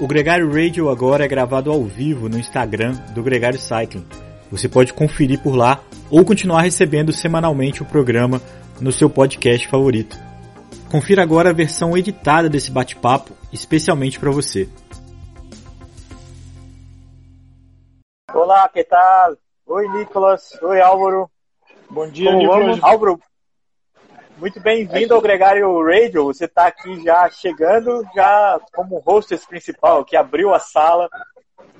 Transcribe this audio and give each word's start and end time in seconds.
O 0.00 0.06
Gregário 0.06 0.48
Radio 0.48 0.88
agora 0.90 1.24
é 1.24 1.28
gravado 1.28 1.72
ao 1.72 1.82
vivo 1.82 2.28
no 2.28 2.38
Instagram 2.38 2.92
do 3.14 3.20
Gregário 3.20 3.58
Cycling. 3.58 4.06
Você 4.48 4.68
pode 4.68 4.92
conferir 4.92 5.42
por 5.42 5.56
lá 5.56 5.80
ou 6.08 6.24
continuar 6.24 6.62
recebendo 6.62 7.12
semanalmente 7.12 7.82
o 7.82 7.84
programa 7.84 8.40
no 8.80 8.92
seu 8.92 9.10
podcast 9.10 9.66
favorito. 9.66 10.16
Confira 10.88 11.20
agora 11.24 11.50
a 11.50 11.52
versão 11.52 11.96
editada 11.96 12.48
desse 12.48 12.70
bate-papo, 12.70 13.32
especialmente 13.52 14.20
para 14.20 14.30
você. 14.30 14.68
Olá, 18.32 18.68
que 18.68 18.84
tal? 18.84 19.36
Oi, 19.66 19.88
Nicolas. 19.88 20.56
Oi, 20.62 20.80
Álvaro. 20.80 21.28
Bom 21.90 22.08
dia, 22.08 22.32
Nicolas. 22.36 22.78
Álvaro, 22.84 23.18
muito 24.38 24.60
bem-vindo 24.60 25.14
ao 25.14 25.20
Gregário 25.20 25.84
Radio. 25.84 26.24
Você 26.24 26.44
está 26.44 26.68
aqui 26.68 27.02
já 27.02 27.28
chegando, 27.28 28.06
já 28.14 28.60
como 28.72 29.02
hostess 29.04 29.44
principal, 29.44 30.04
que 30.04 30.16
abriu 30.16 30.54
a 30.54 30.60
sala 30.60 31.10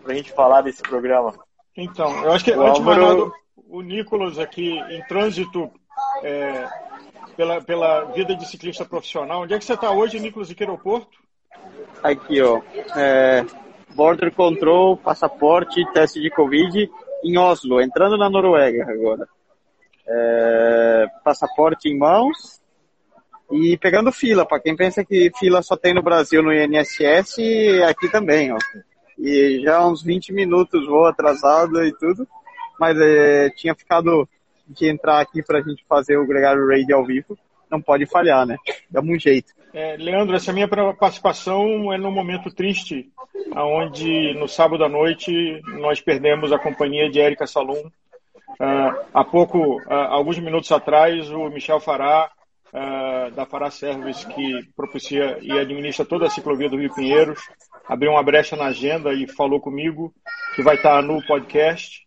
para 0.02 0.12
a 0.12 0.16
gente 0.16 0.32
falar 0.32 0.62
desse 0.62 0.82
programa. 0.82 1.32
Então, 1.76 2.24
eu 2.24 2.32
acho 2.32 2.44
que 2.44 2.50
o 2.50 2.60
antes 2.60 2.80
Álvaro... 2.80 3.26
nada, 3.26 3.32
o 3.68 3.80
Nicolas 3.80 4.38
aqui 4.38 4.76
em 4.90 5.00
trânsito 5.06 5.70
é, 6.22 6.68
pela, 7.36 7.60
pela 7.62 8.04
vida 8.06 8.34
de 8.34 8.46
ciclista 8.46 8.84
profissional. 8.84 9.42
Onde 9.42 9.54
é 9.54 9.58
que 9.58 9.64
você 9.64 9.74
está 9.74 9.92
hoje, 9.92 10.18
Nicolas, 10.18 10.50
aqui 10.50 10.64
no 10.64 10.72
aeroporto? 10.72 11.16
Aqui, 12.02 12.42
ó. 12.42 12.60
É, 12.96 13.46
border 13.94 14.34
Control, 14.34 14.96
passaporte, 14.96 15.86
teste 15.92 16.20
de 16.20 16.30
Covid 16.30 16.90
em 17.22 17.38
Oslo, 17.38 17.80
entrando 17.80 18.18
na 18.18 18.28
Noruega 18.28 18.84
agora 18.90 19.28
é, 20.08 21.06
passaporte 21.22 21.88
em 21.88 21.98
mãos 21.98 22.60
e 23.50 23.76
pegando 23.78 24.12
fila. 24.12 24.46
Para 24.46 24.60
quem 24.60 24.76
pensa 24.76 25.04
que 25.04 25.30
fila 25.38 25.62
só 25.62 25.76
tem 25.76 25.94
no 25.94 26.02
Brasil 26.02 26.42
no 26.42 26.52
INSS, 26.52 27.38
aqui 27.88 28.08
também, 28.10 28.52
ó. 28.52 28.58
E 29.18 29.60
já 29.62 29.84
uns 29.86 30.02
20 30.02 30.32
minutos 30.32 30.86
voo 30.86 31.06
atrasado 31.06 31.84
e 31.84 31.92
tudo, 31.92 32.26
mas 32.78 32.96
é, 33.00 33.50
tinha 33.50 33.74
ficado 33.74 34.28
de 34.66 34.88
entrar 34.88 35.20
aqui 35.20 35.42
para 35.42 35.58
a 35.58 35.62
gente 35.62 35.84
fazer 35.88 36.16
o 36.16 36.26
Gregário 36.26 36.66
Raid 36.68 36.92
ao 36.92 37.04
vivo. 37.04 37.36
Não 37.70 37.80
pode 37.82 38.06
falhar, 38.06 38.46
né? 38.46 38.56
Dá 38.90 39.00
um 39.00 39.18
jeito. 39.18 39.52
É, 39.74 39.96
Leandro, 39.96 40.36
essa 40.36 40.52
minha 40.52 40.68
participação 40.68 41.92
é 41.92 41.98
num 41.98 42.10
momento 42.10 42.50
triste, 42.54 43.10
onde 43.54 44.34
no 44.34 44.48
sábado 44.48 44.84
à 44.84 44.88
noite 44.88 45.60
nós 45.78 46.00
perdemos 46.00 46.52
a 46.52 46.58
companhia 46.58 47.10
de 47.10 47.20
Érica 47.20 47.46
Salum, 47.46 47.90
Uh, 48.54 49.06
há 49.12 49.24
pouco, 49.24 49.80
uh, 49.82 49.92
alguns 49.92 50.38
minutos 50.38 50.70
atrás, 50.72 51.30
o 51.30 51.48
Michel 51.48 51.80
Fará, 51.80 52.30
uh, 52.72 53.30
da 53.32 53.46
Fará 53.46 53.70
Service, 53.70 54.26
que 54.26 54.60
propicia 54.74 55.38
e 55.40 55.52
administra 55.52 56.04
toda 56.04 56.26
a 56.26 56.30
ciclovia 56.30 56.68
do 56.68 56.78
Rio 56.78 56.94
Pinheiros, 56.94 57.40
abriu 57.86 58.12
uma 58.12 58.22
brecha 58.22 58.56
na 58.56 58.66
agenda 58.66 59.12
e 59.12 59.28
falou 59.28 59.60
comigo 59.60 60.12
que 60.56 60.62
vai 60.62 60.76
estar 60.76 61.02
no 61.02 61.24
podcast. 61.26 62.06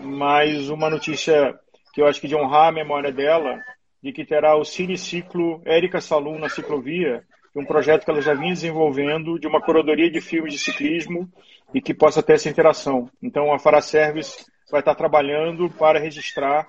Mas 0.00 0.68
uma 0.68 0.88
notícia 0.88 1.54
que 1.92 2.00
eu 2.00 2.06
acho 2.06 2.20
que 2.20 2.28
de 2.28 2.34
honrar 2.34 2.68
a 2.68 2.72
memória 2.72 3.12
dela, 3.12 3.60
de 4.02 4.12
que 4.12 4.24
terá 4.24 4.56
o 4.56 4.64
Cineciclo 4.64 5.60
Érica 5.64 6.00
Salum 6.00 6.38
na 6.38 6.48
ciclovia, 6.48 7.22
um 7.54 7.64
projeto 7.64 8.04
que 8.04 8.10
ela 8.10 8.22
já 8.22 8.34
vinha 8.34 8.54
desenvolvendo 8.54 9.38
de 9.38 9.46
uma 9.46 9.60
curadoria 9.60 10.10
de 10.10 10.20
filmes 10.20 10.54
de 10.54 10.58
ciclismo 10.58 11.28
e 11.74 11.80
que 11.80 11.92
possa 11.92 12.22
ter 12.22 12.34
essa 12.34 12.48
interação. 12.48 13.10
Então, 13.22 13.52
a 13.52 13.58
Fará 13.58 13.80
Service 13.80 14.46
vai 14.72 14.80
estar 14.80 14.94
trabalhando 14.94 15.68
para 15.68 16.00
registrar. 16.00 16.66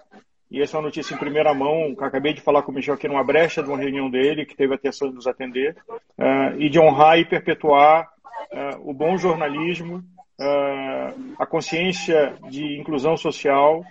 E 0.51 0.61
essa 0.61 0.75
é 0.75 0.77
uma 0.77 0.87
notícia 0.87 1.15
em 1.15 1.17
primeira 1.17 1.53
mão, 1.53 1.95
acabei 1.99 2.33
de 2.33 2.41
falar 2.41 2.61
com 2.61 2.71
o 2.71 2.75
Michel 2.75 2.93
aqui 2.93 3.07
numa 3.07 3.23
brecha 3.23 3.63
de 3.63 3.69
uma 3.69 3.77
reunião 3.77 4.09
dele, 4.11 4.45
que 4.45 4.55
teve 4.55 4.73
a 4.73 4.75
atenção 4.75 5.07
de 5.07 5.15
nos 5.15 5.25
atender, 5.25 5.75
uh, 5.89 6.59
e 6.59 6.69
de 6.69 6.79
honrar 6.79 7.17
e 7.17 7.25
perpetuar 7.25 8.07
uh, 8.51 8.89
o 8.89 8.93
bom 8.93 9.17
jornalismo, 9.17 9.97
uh, 9.97 11.33
a 11.39 11.45
consciência 11.45 12.36
de 12.52 12.77
inclusão 12.77 13.15
social 13.15 13.83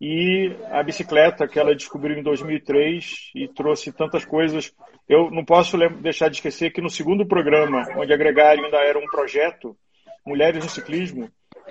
e 0.00 0.56
a 0.70 0.82
bicicleta 0.82 1.48
que 1.48 1.58
ela 1.58 1.74
descobriu 1.74 2.16
em 2.16 2.22
2003 2.22 3.32
e 3.34 3.48
trouxe 3.48 3.92
tantas 3.92 4.24
coisas. 4.24 4.72
Eu 5.08 5.30
não 5.32 5.44
posso 5.44 5.76
deixar 6.00 6.28
de 6.28 6.36
esquecer 6.36 6.70
que 6.70 6.80
no 6.80 6.88
segundo 6.88 7.26
programa, 7.26 7.86
onde 7.96 8.12
a 8.12 8.16
Gregário 8.16 8.64
ainda 8.64 8.78
era 8.78 8.98
um 8.98 9.06
projeto, 9.06 9.76
Mulheres 10.24 10.62
no 10.62 10.70
Ciclismo, 10.70 11.28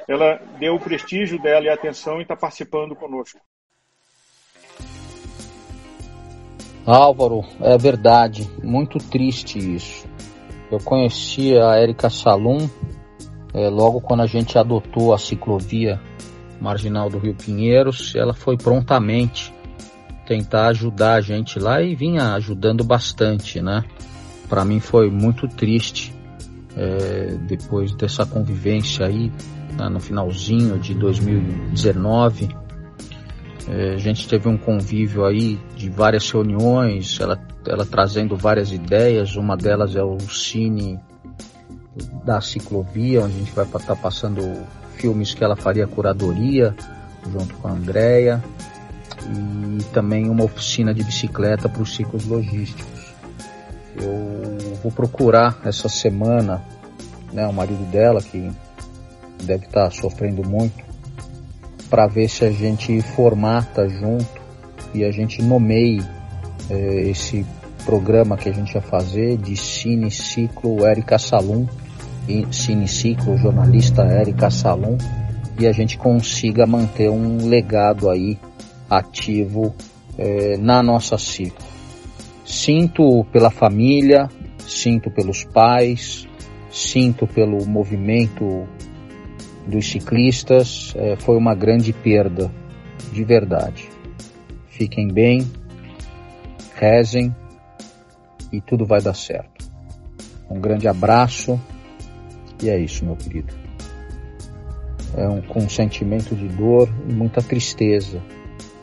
ela 0.07 0.39
deu 0.59 0.75
o 0.75 0.79
prestígio 0.79 1.41
dela 1.41 1.65
e 1.65 1.69
a 1.69 1.73
atenção 1.73 2.19
e 2.19 2.21
está 2.21 2.35
participando 2.35 2.95
conosco. 2.95 3.39
Álvaro, 6.85 7.43
é 7.59 7.77
verdade, 7.77 8.49
muito 8.63 8.97
triste 8.97 9.59
isso. 9.59 10.07
Eu 10.71 10.79
conheci 10.79 11.57
a 11.57 11.75
Érica 11.75 12.09
Salum 12.09 12.69
é, 13.53 13.67
logo 13.67 13.99
quando 13.99 14.21
a 14.21 14.25
gente 14.25 14.57
adotou 14.57 15.13
a 15.13 15.17
ciclovia 15.17 15.99
marginal 16.61 17.09
do 17.09 17.17
Rio 17.17 17.35
Pinheiros. 17.35 18.15
Ela 18.15 18.33
foi 18.33 18.55
prontamente 18.55 19.53
tentar 20.25 20.67
ajudar 20.67 21.15
a 21.15 21.21
gente 21.21 21.59
lá 21.59 21.81
e 21.81 21.93
vinha 21.93 22.33
ajudando 22.35 22.83
bastante, 22.85 23.61
né? 23.61 23.83
Para 24.47 24.63
mim 24.63 24.79
foi 24.79 25.09
muito 25.09 25.45
triste 25.47 26.13
é, 26.75 27.35
depois 27.47 27.93
dessa 27.93 28.25
convivência 28.25 29.05
aí 29.05 29.31
né, 29.77 29.87
no 29.89 29.99
finalzinho 29.99 30.79
de 30.79 30.93
2019. 30.93 32.49
É, 33.69 33.93
a 33.93 33.97
gente 33.97 34.27
teve 34.27 34.47
um 34.47 34.57
convívio 34.57 35.25
aí 35.25 35.59
de 35.75 35.89
várias 35.89 36.29
reuniões, 36.31 37.19
ela, 37.19 37.39
ela 37.65 37.85
trazendo 37.85 38.35
várias 38.35 38.71
ideias. 38.71 39.35
Uma 39.35 39.55
delas 39.55 39.95
é 39.95 40.03
o 40.03 40.19
Cine 40.19 40.99
da 42.23 42.41
Ciclovia, 42.41 43.23
onde 43.23 43.35
a 43.35 43.39
gente 43.39 43.51
vai 43.51 43.65
estar 43.65 43.79
tá 43.79 43.95
passando 43.95 44.41
filmes 44.95 45.33
que 45.33 45.43
ela 45.43 45.55
faria 45.55 45.85
curadoria 45.85 46.75
junto 47.31 47.53
com 47.55 47.67
a 47.67 47.71
Andrea 47.71 48.43
e 49.29 49.83
também 49.93 50.29
uma 50.29 50.43
oficina 50.43 50.93
de 50.93 51.03
bicicleta 51.03 51.67
para 51.67 51.81
os 51.81 51.95
ciclos 51.95 52.25
logísticos. 52.25 53.13
Eu 53.95 54.75
vou 54.81 54.91
procurar 54.91 55.59
essa 55.65 55.89
semana 55.89 56.63
né, 57.33 57.45
o 57.47 57.53
marido 57.53 57.83
dela 57.91 58.21
que 58.21 58.51
deve 59.43 59.65
estar 59.65 59.85
tá 59.85 59.91
sofrendo 59.91 60.47
muito, 60.47 60.85
para 61.89 62.07
ver 62.07 62.27
se 62.29 62.45
a 62.45 62.51
gente 62.51 63.01
formata 63.01 63.87
junto 63.87 64.41
e 64.93 65.03
a 65.03 65.11
gente 65.11 65.41
nomeie 65.41 66.03
eh, 66.69 67.09
esse 67.09 67.45
programa 67.85 68.35
que 68.35 68.49
a 68.49 68.53
gente 68.53 68.73
vai 68.73 68.81
fazer 68.81 69.37
de 69.37 69.55
Cine 69.55 70.11
Ciclo 70.11 70.85
Érica 70.85 71.17
Salum, 71.17 71.65
Cine 72.51 72.87
Ciclo 72.87 73.37
jornalista 73.37 74.03
Érica 74.03 74.49
Salum, 74.49 74.97
e 75.59 75.65
a 75.65 75.71
gente 75.71 75.97
consiga 75.97 76.65
manter 76.65 77.09
um 77.09 77.47
legado 77.47 78.09
aí 78.09 78.37
ativo 78.89 79.73
eh, 80.17 80.57
na 80.59 80.83
nossa 80.83 81.17
ciclo. 81.17 81.65
Sinto 82.45 83.25
pela 83.31 83.49
família, 83.49 84.29
sinto 84.59 85.09
pelos 85.09 85.43
pais, 85.43 86.27
sinto 86.69 87.25
pelo 87.25 87.65
movimento 87.65 88.67
dos 89.67 89.89
ciclistas 89.89 90.93
é, 90.95 91.15
foi 91.17 91.35
uma 91.35 91.53
grande 91.53 91.91
perda, 91.91 92.51
de 93.11 93.23
verdade. 93.23 93.89
Fiquem 94.69 95.07
bem, 95.07 95.45
rezem 96.75 97.35
e 98.51 98.61
tudo 98.61 98.85
vai 98.85 99.01
dar 99.01 99.13
certo. 99.13 99.67
Um 100.49 100.59
grande 100.59 100.87
abraço 100.87 101.59
e 102.63 102.69
é 102.69 102.79
isso, 102.79 103.05
meu 103.05 103.15
querido. 103.15 103.53
É 105.15 105.27
um, 105.27 105.41
com 105.41 105.59
um 105.59 105.69
sentimento 105.69 106.35
de 106.35 106.47
dor 106.47 106.89
e 107.07 107.13
muita 107.13 107.41
tristeza. 107.41 108.21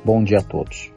Bom 0.04 0.22
dia 0.22 0.38
a 0.38 0.42
todos. 0.42 0.90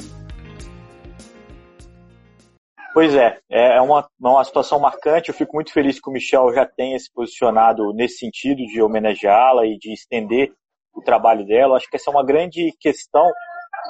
Pois 2.98 3.14
é, 3.14 3.40
é 3.48 3.80
uma, 3.80 4.10
uma 4.20 4.44
situação 4.44 4.80
marcante. 4.80 5.30
Eu 5.30 5.36
fico 5.36 5.54
muito 5.54 5.72
feliz 5.72 6.00
que 6.00 6.10
o 6.10 6.12
Michel 6.12 6.52
já 6.52 6.66
tenha 6.66 6.98
se 6.98 7.14
posicionado 7.14 7.94
nesse 7.94 8.18
sentido 8.18 8.58
de 8.66 8.82
homenageá-la 8.82 9.68
e 9.68 9.78
de 9.78 9.94
estender 9.94 10.52
o 10.96 11.04
trabalho 11.04 11.46
dela. 11.46 11.78
Acho 11.78 11.88
que 11.88 11.96
essa 11.96 12.10
é 12.10 12.12
uma 12.12 12.26
grande 12.26 12.76
questão. 12.80 13.24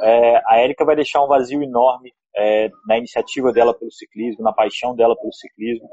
É, 0.03 0.41
a 0.45 0.57
Érica 0.57 0.83
vai 0.83 0.93
deixar 0.93 1.23
um 1.23 1.27
vazio 1.29 1.63
enorme 1.63 2.11
é, 2.35 2.69
na 2.85 2.97
iniciativa 2.97 3.53
dela 3.53 3.73
pelo 3.73 3.93
ciclismo, 3.93 4.43
na 4.43 4.51
paixão 4.51 4.93
dela 4.93 5.15
pelo 5.15 5.31
ciclismo. 5.31 5.87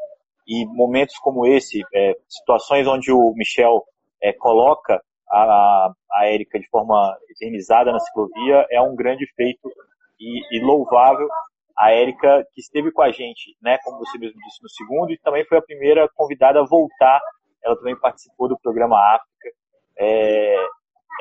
E 0.45 0.67
momentos 0.67 1.17
como 1.19 1.47
esse, 1.47 1.83
é, 1.95 2.17
situações 2.29 2.85
onde 2.89 3.13
o 3.13 3.33
Michel 3.37 3.85
é, 4.21 4.33
coloca 4.33 5.01
a, 5.31 5.93
a 6.15 6.27
Érica 6.27 6.59
de 6.59 6.69
forma 6.69 7.17
eternizada 7.31 7.93
na 7.93 8.01
ciclovia, 8.01 8.67
é 8.73 8.81
um 8.81 8.97
grande 8.97 9.25
feito 9.37 9.71
e, 10.19 10.59
e 10.59 10.65
louvável 10.65 11.29
a 11.77 11.91
Érica, 11.91 12.47
que 12.53 12.61
esteve 12.61 12.93
com 12.93 13.03
a 13.03 13.11
gente, 13.11 13.57
né, 13.61 13.79
como 13.83 13.99
você 13.99 14.17
mesmo 14.19 14.39
disse, 14.41 14.63
no 14.63 14.69
segundo, 14.69 15.13
e 15.13 15.19
também 15.19 15.45
foi 15.45 15.59
a 15.59 15.63
primeira 15.63 16.09
convidada 16.15 16.61
a 16.61 16.67
voltar. 16.67 17.21
Ela 17.65 17.77
também 17.77 17.99
participou 17.99 18.49
do 18.49 18.59
programa 18.59 18.97
África. 18.97 19.57
É, 19.99 20.65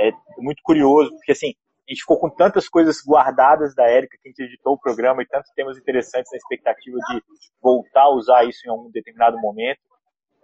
é 0.02 0.12
muito 0.38 0.62
curioso, 0.64 1.10
porque 1.12 1.32
assim, 1.32 1.54
a 1.88 1.92
gente 1.92 2.02
ficou 2.02 2.20
com 2.20 2.30
tantas 2.30 2.70
coisas 2.70 2.98
guardadas 3.06 3.76
da 3.76 3.90
Érica 3.90 4.18
que 4.22 4.28
a 4.28 4.32
gente 4.32 4.44
editou 4.44 4.74
o 4.74 4.80
programa 4.80 5.22
e 5.22 5.28
tantos 5.28 5.52
temas 5.52 5.78
interessantes 5.78 6.32
na 6.32 6.38
expectativa 6.38 6.98
de 7.10 7.22
voltar 7.62 8.04
a 8.04 8.14
usar 8.14 8.44
isso 8.46 8.66
em 8.66 8.70
algum 8.70 8.90
determinado 8.92 9.38
momento. 9.40 9.82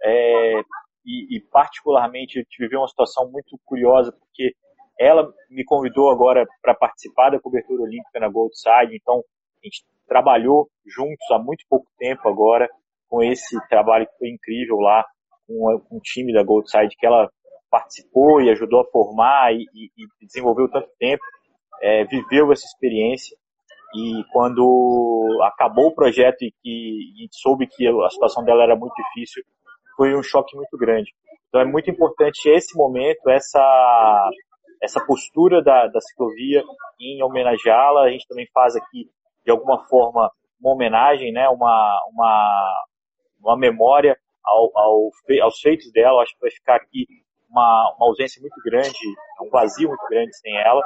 É, 0.02 0.60
e, 1.04 1.36
e 1.36 1.40
particularmente 1.50 2.38
eu 2.38 2.44
tive 2.44 2.76
uma 2.76 2.88
situação 2.88 3.30
muito 3.30 3.58
curiosa, 3.64 4.12
porque 4.12 4.54
ela 4.98 5.32
me 5.48 5.64
convidou 5.64 6.10
agora 6.10 6.46
para 6.60 6.74
participar 6.74 7.30
da 7.30 7.40
cobertura 7.40 7.82
olímpica 7.82 8.20
na 8.20 8.28
Gold 8.28 8.54
Side, 8.54 8.94
então 8.94 9.24
a 9.62 9.66
gente 9.66 9.82
trabalhou 10.10 10.68
juntos 10.84 11.30
há 11.30 11.38
muito 11.38 11.64
pouco 11.70 11.86
tempo 11.96 12.28
agora 12.28 12.68
com 13.08 13.22
esse 13.22 13.56
trabalho 13.68 14.06
que 14.06 14.18
foi 14.18 14.28
incrível 14.28 14.76
lá 14.78 15.04
com, 15.46 15.96
o 15.96 16.00
time 16.00 16.32
da 16.32 16.42
Gold 16.42 16.68
Side 16.68 16.96
que 16.98 17.06
ela 17.06 17.30
participou 17.70 18.42
e 18.42 18.50
ajudou 18.50 18.80
a 18.80 18.90
formar 18.90 19.54
e, 19.54 19.62
e, 19.72 19.88
e 20.20 20.26
desenvolveu 20.26 20.68
tanto 20.68 20.88
tempo, 20.98 21.22
é, 21.80 22.04
viveu 22.04 22.50
essa 22.50 22.66
experiência 22.66 23.36
e 23.94 24.24
quando 24.32 25.38
acabou 25.44 25.86
o 25.86 25.94
projeto 25.94 26.42
e 26.42 26.52
que 26.60 27.28
soube 27.30 27.68
que 27.68 27.86
a 27.86 28.10
situação 28.10 28.44
dela 28.44 28.64
era 28.64 28.76
muito 28.76 28.94
difícil, 28.94 29.44
foi 29.96 30.16
um 30.16 30.22
choque 30.22 30.56
muito 30.56 30.76
grande. 30.76 31.12
Então 31.48 31.60
é 31.60 31.64
muito 31.64 31.88
importante 31.88 32.48
esse 32.48 32.76
momento, 32.76 33.28
essa 33.28 34.30
essa 34.82 35.04
postura 35.04 35.62
da, 35.62 35.86
da 35.88 36.00
ciclovia 36.00 36.62
em 36.98 37.22
homenageá-la. 37.22 38.04
A 38.04 38.10
gente 38.10 38.26
também 38.26 38.48
faz 38.52 38.74
aqui 38.74 39.10
de 39.50 39.52
alguma 39.52 39.84
forma 39.88 40.30
uma 40.60 40.74
homenagem, 40.74 41.32
né, 41.32 41.48
uma 41.48 42.00
uma 42.12 42.84
uma 43.42 43.56
memória 43.56 44.16
ao, 44.44 44.70
ao, 44.78 45.10
aos 45.42 45.60
feitos 45.60 45.90
dela. 45.92 46.22
Acho 46.22 46.34
que 46.34 46.40
vai 46.40 46.50
ficar 46.50 46.76
aqui 46.76 47.06
uma, 47.48 47.94
uma 47.96 48.06
ausência 48.06 48.40
muito 48.40 48.60
grande, 48.64 48.98
um 49.42 49.50
vazio 49.50 49.88
muito 49.88 50.06
grande 50.08 50.36
sem 50.36 50.56
ela, 50.56 50.82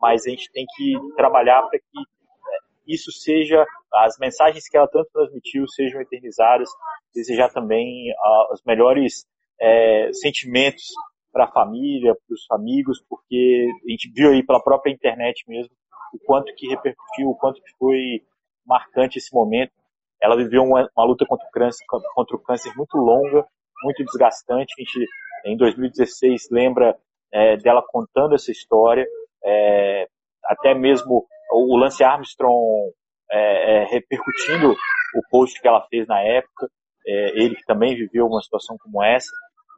mas 0.00 0.26
a 0.26 0.30
gente 0.30 0.50
tem 0.52 0.64
que 0.76 0.94
trabalhar 1.14 1.62
para 1.62 1.78
que 1.78 1.98
é, 1.98 2.58
isso 2.86 3.12
seja, 3.12 3.66
as 3.92 4.16
mensagens 4.18 4.66
que 4.68 4.76
ela 4.76 4.88
tanto 4.88 5.10
transmitiu 5.12 5.66
sejam 5.68 6.00
eternizadas, 6.00 6.70
desejar 7.14 7.50
também 7.50 8.10
uh, 8.12 8.54
os 8.54 8.62
melhores 8.64 9.26
é, 9.60 10.10
sentimentos 10.12 10.84
para 11.32 11.44
a 11.44 11.52
família, 11.52 12.14
para 12.14 12.34
os 12.34 12.46
amigos, 12.50 13.04
porque 13.10 13.68
a 13.86 13.90
gente 13.90 14.10
viu 14.14 14.30
aí 14.30 14.46
pela 14.46 14.62
própria 14.62 14.92
internet 14.92 15.44
mesmo 15.48 15.74
o 16.16 16.26
quanto 16.26 16.54
que 16.54 16.68
repercutiu, 16.68 17.28
o 17.28 17.36
quanto 17.36 17.62
que 17.62 17.70
foi 17.78 18.22
marcante 18.66 19.18
esse 19.18 19.32
momento. 19.34 19.72
Ela 20.20 20.36
viveu 20.36 20.62
uma, 20.62 20.88
uma 20.96 21.06
luta 21.06 21.26
contra 21.26 21.46
o, 21.46 21.50
câncer, 21.50 21.84
contra 21.86 22.36
o 22.36 22.40
câncer 22.40 22.72
muito 22.76 22.96
longa, 22.96 23.46
muito 23.84 24.02
desgastante. 24.04 24.74
A 24.78 24.80
gente, 24.80 25.06
em 25.44 25.56
2016, 25.56 26.48
lembra 26.50 26.96
é, 27.32 27.56
dela 27.56 27.82
contando 27.86 28.34
essa 28.34 28.50
história. 28.50 29.06
É, 29.44 30.08
até 30.44 30.74
mesmo 30.74 31.26
o 31.52 31.76
Lance 31.76 32.02
Armstrong 32.02 32.92
é, 33.30 33.82
é 33.82 33.84
repercutindo 33.84 34.72
o 34.72 35.20
post 35.30 35.60
que 35.60 35.68
ela 35.68 35.86
fez 35.88 36.06
na 36.06 36.20
época. 36.20 36.68
É, 37.06 37.38
ele 37.38 37.54
que 37.54 37.64
também 37.64 37.94
viveu 37.94 38.26
uma 38.26 38.42
situação 38.42 38.76
como 38.78 39.02
essa. 39.02 39.30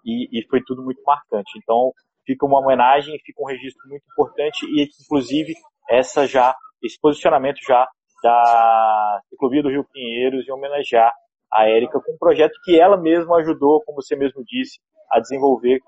E, 0.05 0.29
e, 0.39 0.47
foi 0.49 0.63
tudo 0.65 0.83
muito 0.83 1.03
marcante. 1.03 1.51
Então, 1.59 1.93
fica 2.25 2.47
uma 2.47 2.61
homenagem, 2.61 3.19
fica 3.25 3.43
um 3.43 3.47
registro 3.47 3.87
muito 3.89 4.05
importante 4.13 4.65
e, 4.67 4.89
inclusive, 5.05 5.55
essa 5.89 6.27
já, 6.27 6.55
esse 6.83 6.99
posicionamento 7.01 7.59
já 7.67 7.89
da 8.23 9.21
Ciclovia 9.29 9.63
do 9.63 9.71
Rio 9.71 9.87
Pinheiros 9.93 10.47
e 10.47 10.53
homenagear 10.53 11.13
a 11.53 11.69
Érica 11.69 12.01
com 12.01 12.13
um 12.13 12.19
projeto 12.19 12.59
que 12.65 12.79
ela 12.79 12.97
mesma 12.97 13.39
ajudou, 13.39 13.83
como 13.85 14.03
você 14.03 14.15
mesmo 14.17 14.45
disse, 14.45 14.79
a 15.11 15.21
desenvolver, 15.21 15.81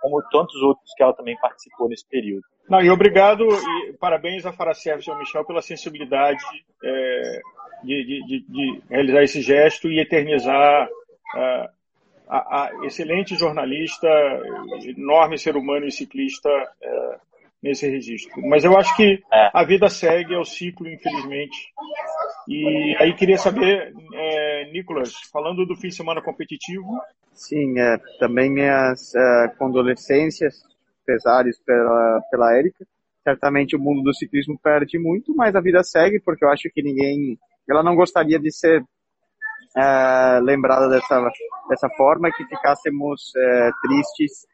como 0.00 0.22
tantos 0.30 0.54
outros 0.62 0.92
que 0.96 1.02
ela 1.02 1.12
também 1.12 1.36
participou 1.40 1.88
nesse 1.88 2.06
período. 2.08 2.42
Não, 2.68 2.80
e 2.80 2.90
obrigado 2.90 3.44
e 3.44 3.94
parabéns 3.94 4.44
a 4.46 4.52
Faracef 4.52 5.06
e 5.06 5.10
ao 5.10 5.18
Michel 5.18 5.44
pela 5.44 5.62
sensibilidade 5.62 6.42
é, 6.84 7.40
de, 7.82 8.04
de, 8.26 8.44
de, 8.46 8.82
realizar 8.90 9.22
esse 9.22 9.40
gesto 9.40 9.88
e 9.88 9.98
eternizar 9.98 10.86
uh, 10.86 11.68
a, 12.28 12.64
a, 12.64 12.70
excelente 12.84 13.34
jornalista, 13.36 14.08
enorme 14.84 15.38
ser 15.38 15.56
humano 15.56 15.86
e 15.86 15.92
ciclista 15.92 16.48
uh, 16.50 17.27
nesse 17.62 17.88
registro. 17.88 18.40
Mas 18.48 18.64
eu 18.64 18.76
acho 18.76 18.94
que 18.96 19.22
é. 19.32 19.50
a 19.52 19.64
vida 19.64 19.88
segue, 19.88 20.34
é 20.34 20.38
o 20.38 20.44
ciclo, 20.44 20.88
infelizmente. 20.88 21.72
E 22.48 22.96
aí 22.98 23.14
queria 23.14 23.36
saber, 23.36 23.92
é, 24.14 24.70
Nicolas, 24.72 25.12
falando 25.32 25.66
do 25.66 25.76
fim 25.76 25.88
de 25.88 25.96
semana 25.96 26.22
competitivo. 26.22 26.98
Sim, 27.32 27.78
é, 27.78 27.98
também 28.18 28.50
minhas 28.50 29.14
é, 29.14 29.48
condolências, 29.58 30.62
pesares 31.04 31.58
pela, 31.60 32.20
pela 32.30 32.56
Érica. 32.56 32.86
Certamente 33.22 33.76
o 33.76 33.78
mundo 33.78 34.02
do 34.02 34.14
ciclismo 34.14 34.58
perde 34.62 34.98
muito, 34.98 35.34
mas 35.34 35.54
a 35.54 35.60
vida 35.60 35.82
segue, 35.82 36.20
porque 36.20 36.44
eu 36.44 36.50
acho 36.50 36.70
que 36.72 36.82
ninguém. 36.82 37.38
Ela 37.68 37.82
não 37.82 37.94
gostaria 37.94 38.38
de 38.38 38.50
ser 38.50 38.82
é, 39.76 40.40
lembrada 40.42 40.88
dessa, 40.88 41.30
dessa 41.68 41.88
forma, 41.90 42.30
que 42.32 42.44
ficássemos 42.46 43.32
é, 43.36 43.70
tristes 43.82 44.46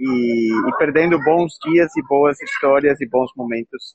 e, 0.00 0.68
e, 0.68 0.76
perdendo 0.78 1.22
bons 1.22 1.52
dias 1.64 1.94
e 1.96 2.02
boas 2.08 2.40
histórias 2.40 3.00
e 3.00 3.08
bons 3.08 3.30
momentos. 3.36 3.94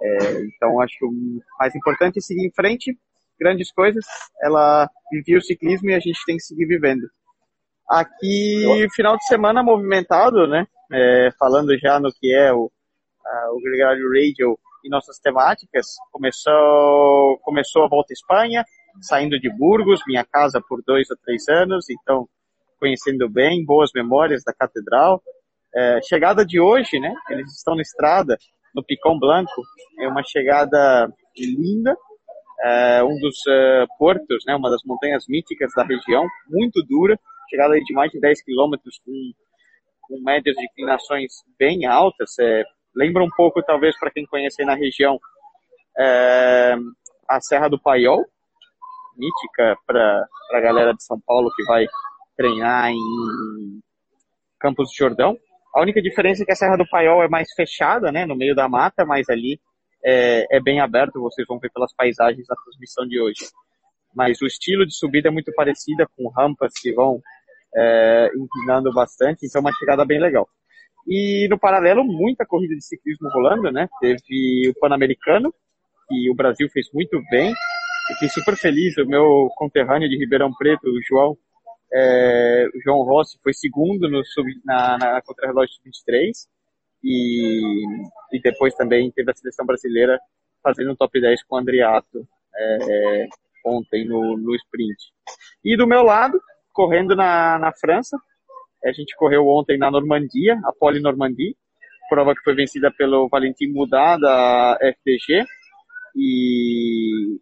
É, 0.00 0.44
então 0.44 0.80
acho 0.80 1.10
mais 1.58 1.74
importante 1.74 2.18
é 2.18 2.20
seguir 2.20 2.46
em 2.46 2.52
frente, 2.52 2.96
grandes 3.38 3.72
coisas. 3.72 4.04
Ela 4.42 4.88
vivia 5.10 5.38
o 5.38 5.42
ciclismo 5.42 5.90
e 5.90 5.94
a 5.94 6.00
gente 6.00 6.24
tem 6.24 6.36
que 6.36 6.42
seguir 6.42 6.66
vivendo. 6.66 7.02
Aqui, 7.88 8.86
final 8.94 9.16
de 9.16 9.26
semana 9.26 9.62
movimentado, 9.62 10.46
né? 10.46 10.66
É, 10.92 11.30
falando 11.38 11.76
já 11.78 11.98
no 11.98 12.10
que 12.12 12.34
é 12.34 12.52
o, 12.52 12.70
o 13.52 13.60
Gregário 13.62 14.08
Radio 14.08 14.58
e 14.84 14.88
nossas 14.88 15.18
temáticas. 15.18 15.86
Começou, 16.10 17.38
começou 17.42 17.84
a 17.84 17.88
volta 17.88 18.12
à 18.12 18.14
Espanha, 18.14 18.64
saindo 19.00 19.38
de 19.38 19.50
Burgos, 19.50 20.00
minha 20.06 20.24
casa 20.24 20.60
por 20.66 20.82
dois 20.86 21.10
ou 21.10 21.16
três 21.24 21.48
anos, 21.48 21.86
então 21.90 22.28
conhecendo 22.82 23.28
bem, 23.28 23.64
boas 23.64 23.90
memórias 23.94 24.42
da 24.42 24.52
catedral. 24.52 25.22
É, 25.72 26.00
chegada 26.02 26.44
de 26.44 26.58
hoje, 26.58 26.98
né? 26.98 27.14
Eles 27.30 27.52
estão 27.54 27.76
na 27.76 27.82
estrada, 27.82 28.36
no 28.74 28.84
Picão 28.84 29.16
Blanco. 29.20 29.62
É 30.00 30.08
uma 30.08 30.24
chegada 30.24 31.08
linda, 31.38 31.96
é, 32.64 33.04
um 33.04 33.16
dos 33.20 33.36
uh, 33.46 33.86
portos, 33.96 34.42
né? 34.48 34.56
Uma 34.56 34.68
das 34.68 34.80
montanhas 34.84 35.26
míticas 35.28 35.70
da 35.76 35.84
região, 35.84 36.26
muito 36.48 36.82
dura, 36.82 37.16
chegada 37.48 37.78
de 37.78 37.94
mais 37.94 38.10
de 38.10 38.18
10 38.18 38.42
quilômetros 38.42 39.00
com, 39.04 39.12
com 40.08 40.20
médias 40.20 40.56
de 40.56 40.64
inclinações 40.64 41.30
bem 41.56 41.86
altas. 41.86 42.36
É, 42.40 42.64
lembra 42.96 43.22
um 43.22 43.30
pouco, 43.30 43.62
talvez, 43.62 43.96
para 43.96 44.10
quem 44.10 44.26
conhece 44.26 44.64
na 44.64 44.74
região, 44.74 45.20
é, 45.96 46.74
a 47.28 47.40
Serra 47.40 47.68
do 47.68 47.80
Paiol, 47.80 48.24
mítica 49.16 49.76
para 49.86 50.26
a 50.50 50.60
galera 50.60 50.92
de 50.92 51.04
São 51.04 51.20
Paulo 51.24 51.48
que 51.54 51.62
vai 51.64 51.86
treinar 52.36 52.90
em 52.90 53.80
Campos 54.58 54.90
de 54.90 54.96
Jordão. 54.96 55.36
A 55.74 55.80
única 55.80 56.02
diferença 56.02 56.42
é 56.42 56.46
que 56.46 56.52
a 56.52 56.56
Serra 56.56 56.76
do 56.76 56.88
Paiol 56.88 57.22
é 57.22 57.28
mais 57.28 57.48
fechada, 57.54 58.12
né, 58.12 58.26
no 58.26 58.36
meio 58.36 58.54
da 58.54 58.68
mata, 58.68 59.04
mas 59.04 59.28
ali 59.28 59.58
é, 60.04 60.56
é 60.56 60.60
bem 60.60 60.80
aberto, 60.80 61.20
vocês 61.20 61.46
vão 61.46 61.58
ver 61.58 61.70
pelas 61.72 61.94
paisagens 61.94 62.46
da 62.46 62.56
transmissão 62.56 63.06
de 63.06 63.20
hoje. 63.20 63.46
Mas 64.14 64.40
o 64.42 64.46
estilo 64.46 64.86
de 64.86 64.94
subida 64.94 65.28
é 65.28 65.30
muito 65.30 65.52
parecida, 65.54 66.06
com 66.16 66.28
rampas 66.28 66.72
que 66.80 66.92
vão 66.92 67.20
é, 67.74 68.30
inclinando 68.36 68.92
bastante, 68.92 69.46
então 69.46 69.60
é 69.60 69.64
uma 69.64 69.72
chegada 69.72 70.04
bem 70.04 70.20
legal. 70.20 70.46
E 71.06 71.48
no 71.48 71.58
paralelo, 71.58 72.04
muita 72.04 72.46
corrida 72.46 72.74
de 72.74 72.84
ciclismo 72.84 73.28
rolando, 73.30 73.72
né? 73.72 73.88
Teve 74.00 74.70
o 74.70 74.78
Pan-Americano, 74.78 75.52
que 76.08 76.30
o 76.30 76.34
Brasil 76.34 76.68
fez 76.68 76.86
muito 76.92 77.20
bem. 77.30 77.52
Fiquei 78.08 78.28
super 78.28 78.56
feliz, 78.56 78.96
o 78.98 79.06
meu 79.06 79.48
conterrâneo 79.56 80.08
de 80.08 80.18
Ribeirão 80.18 80.52
Preto, 80.52 80.86
o 80.86 81.02
João, 81.02 81.36
é, 81.92 82.66
o 82.74 82.80
João 82.82 83.02
Rossi 83.02 83.38
foi 83.42 83.52
segundo 83.52 84.08
no 84.08 84.24
sub, 84.24 84.48
na, 84.64 84.98
na 84.98 85.22
contra-relógio 85.22 85.76
23 85.84 86.48
e, 87.04 87.84
e 88.32 88.40
depois 88.40 88.74
também 88.74 89.10
teve 89.10 89.30
a 89.30 89.34
seleção 89.34 89.66
brasileira 89.66 90.18
fazendo 90.62 90.92
um 90.92 90.96
top 90.96 91.20
10 91.20 91.42
com 91.44 91.56
o 91.56 91.58
Andriato 91.58 92.26
é, 92.56 93.26
ontem 93.66 94.06
no, 94.06 94.36
no 94.36 94.54
sprint. 94.54 95.12
E 95.64 95.76
do 95.76 95.86
meu 95.86 96.02
lado, 96.02 96.40
correndo 96.72 97.14
na, 97.14 97.58
na 97.58 97.72
França, 97.72 98.16
a 98.84 98.92
gente 98.92 99.14
correu 99.16 99.46
ontem 99.46 99.78
na 99.78 99.90
Normandia, 99.90 100.58
a 100.64 100.72
Poli 100.72 101.00
Normandie, 101.00 101.56
prova 102.08 102.34
que 102.34 102.42
foi 102.42 102.54
vencida 102.54 102.90
pelo 102.90 103.28
Valentim 103.28 103.68
Mudar 103.68 104.18
da 104.18 104.78
FDG 104.80 105.44
e 106.16 107.38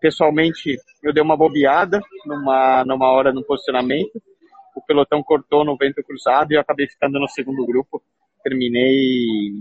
Pessoalmente, 0.00 0.76
eu 1.02 1.12
dei 1.12 1.22
uma 1.22 1.36
bobeada 1.36 2.00
numa, 2.26 2.84
numa 2.84 3.10
hora 3.10 3.32
no 3.32 3.44
posicionamento. 3.44 4.22
O 4.74 4.82
pelotão 4.82 5.22
cortou 5.22 5.64
no 5.64 5.76
vento 5.76 6.02
cruzado 6.02 6.52
e 6.52 6.56
eu 6.56 6.60
acabei 6.60 6.86
ficando 6.86 7.18
no 7.18 7.28
segundo 7.28 7.64
grupo. 7.64 8.02
Terminei, 8.42 9.52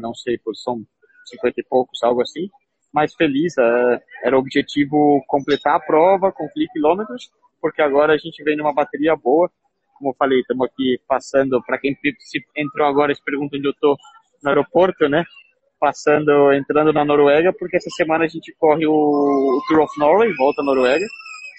não 0.00 0.14
sei, 0.14 0.38
posição 0.38 0.84
50 1.24 1.60
e 1.60 1.64
poucos, 1.64 2.02
algo 2.02 2.20
assim. 2.20 2.50
Mas 2.92 3.14
feliz, 3.14 3.56
é, 3.56 4.02
era 4.22 4.36
o 4.36 4.40
objetivo 4.40 5.24
completar 5.26 5.76
a 5.76 5.80
prova, 5.80 6.30
concluir 6.30 6.68
quilômetros, 6.68 7.30
porque 7.60 7.80
agora 7.80 8.12
a 8.12 8.18
gente 8.18 8.44
vem 8.44 8.56
numa 8.56 8.74
bateria 8.74 9.16
boa. 9.16 9.50
Como 9.94 10.10
eu 10.10 10.14
falei, 10.14 10.40
estamos 10.40 10.66
aqui 10.66 11.00
passando, 11.08 11.62
para 11.64 11.78
quem 11.78 11.96
entrou 12.56 12.86
agora 12.86 13.12
e 13.12 13.14
se 13.14 13.24
pergunta 13.24 13.56
onde 13.56 13.66
eu 13.66 13.72
estou, 13.72 13.96
no 14.42 14.50
aeroporto, 14.50 15.08
né? 15.08 15.24
Passando, 15.82 16.52
entrando 16.52 16.92
na 16.92 17.04
Noruega, 17.04 17.52
porque 17.58 17.76
essa 17.76 17.90
semana 17.96 18.24
a 18.24 18.28
gente 18.28 18.54
corre 18.56 18.86
o, 18.86 18.92
o 18.92 19.62
Tour 19.66 19.80
of 19.80 19.98
Norway, 19.98 20.32
volta 20.38 20.62
à 20.62 20.64
Noruega. 20.64 21.04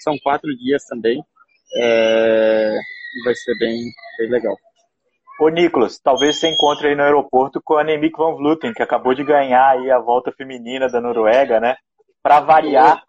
São 0.02 0.16
quatro 0.22 0.48
dias 0.56 0.82
também. 0.86 1.22
É, 1.76 2.74
vai 3.22 3.34
ser 3.34 3.54
bem, 3.58 3.76
bem 4.18 4.30
legal. 4.30 4.56
Ô, 5.38 5.50
Nicolas, 5.50 5.98
talvez 5.98 6.38
você 6.38 6.48
encontre 6.48 6.88
aí 6.88 6.94
no 6.94 7.02
aeroporto 7.02 7.60
com 7.62 7.74
a 7.74 7.82
Annemiek 7.82 8.16
van 8.16 8.34
Vleuten, 8.34 8.72
que 8.72 8.82
acabou 8.82 9.14
de 9.14 9.22
ganhar 9.22 9.72
aí 9.72 9.90
a 9.90 9.98
volta 9.98 10.32
feminina 10.32 10.88
da 10.88 11.02
Noruega, 11.02 11.60
né? 11.60 11.76
Para 12.22 12.40
variar, 12.40 13.02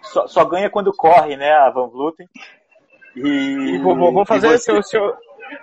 só, 0.00 0.26
só, 0.26 0.42
ganha 0.46 0.70
quando 0.70 0.90
corre, 0.96 1.36
né, 1.36 1.52
a 1.52 1.68
Van 1.70 1.88
Vleuten. 1.88 2.26
E, 3.14 3.78
vou, 3.82 3.94
vou, 4.12 4.24
fazer, 4.24 4.48
você... 4.48 4.58
se, 4.58 4.70
eu, 4.70 4.82
se, 4.82 4.96
eu, 4.96 5.14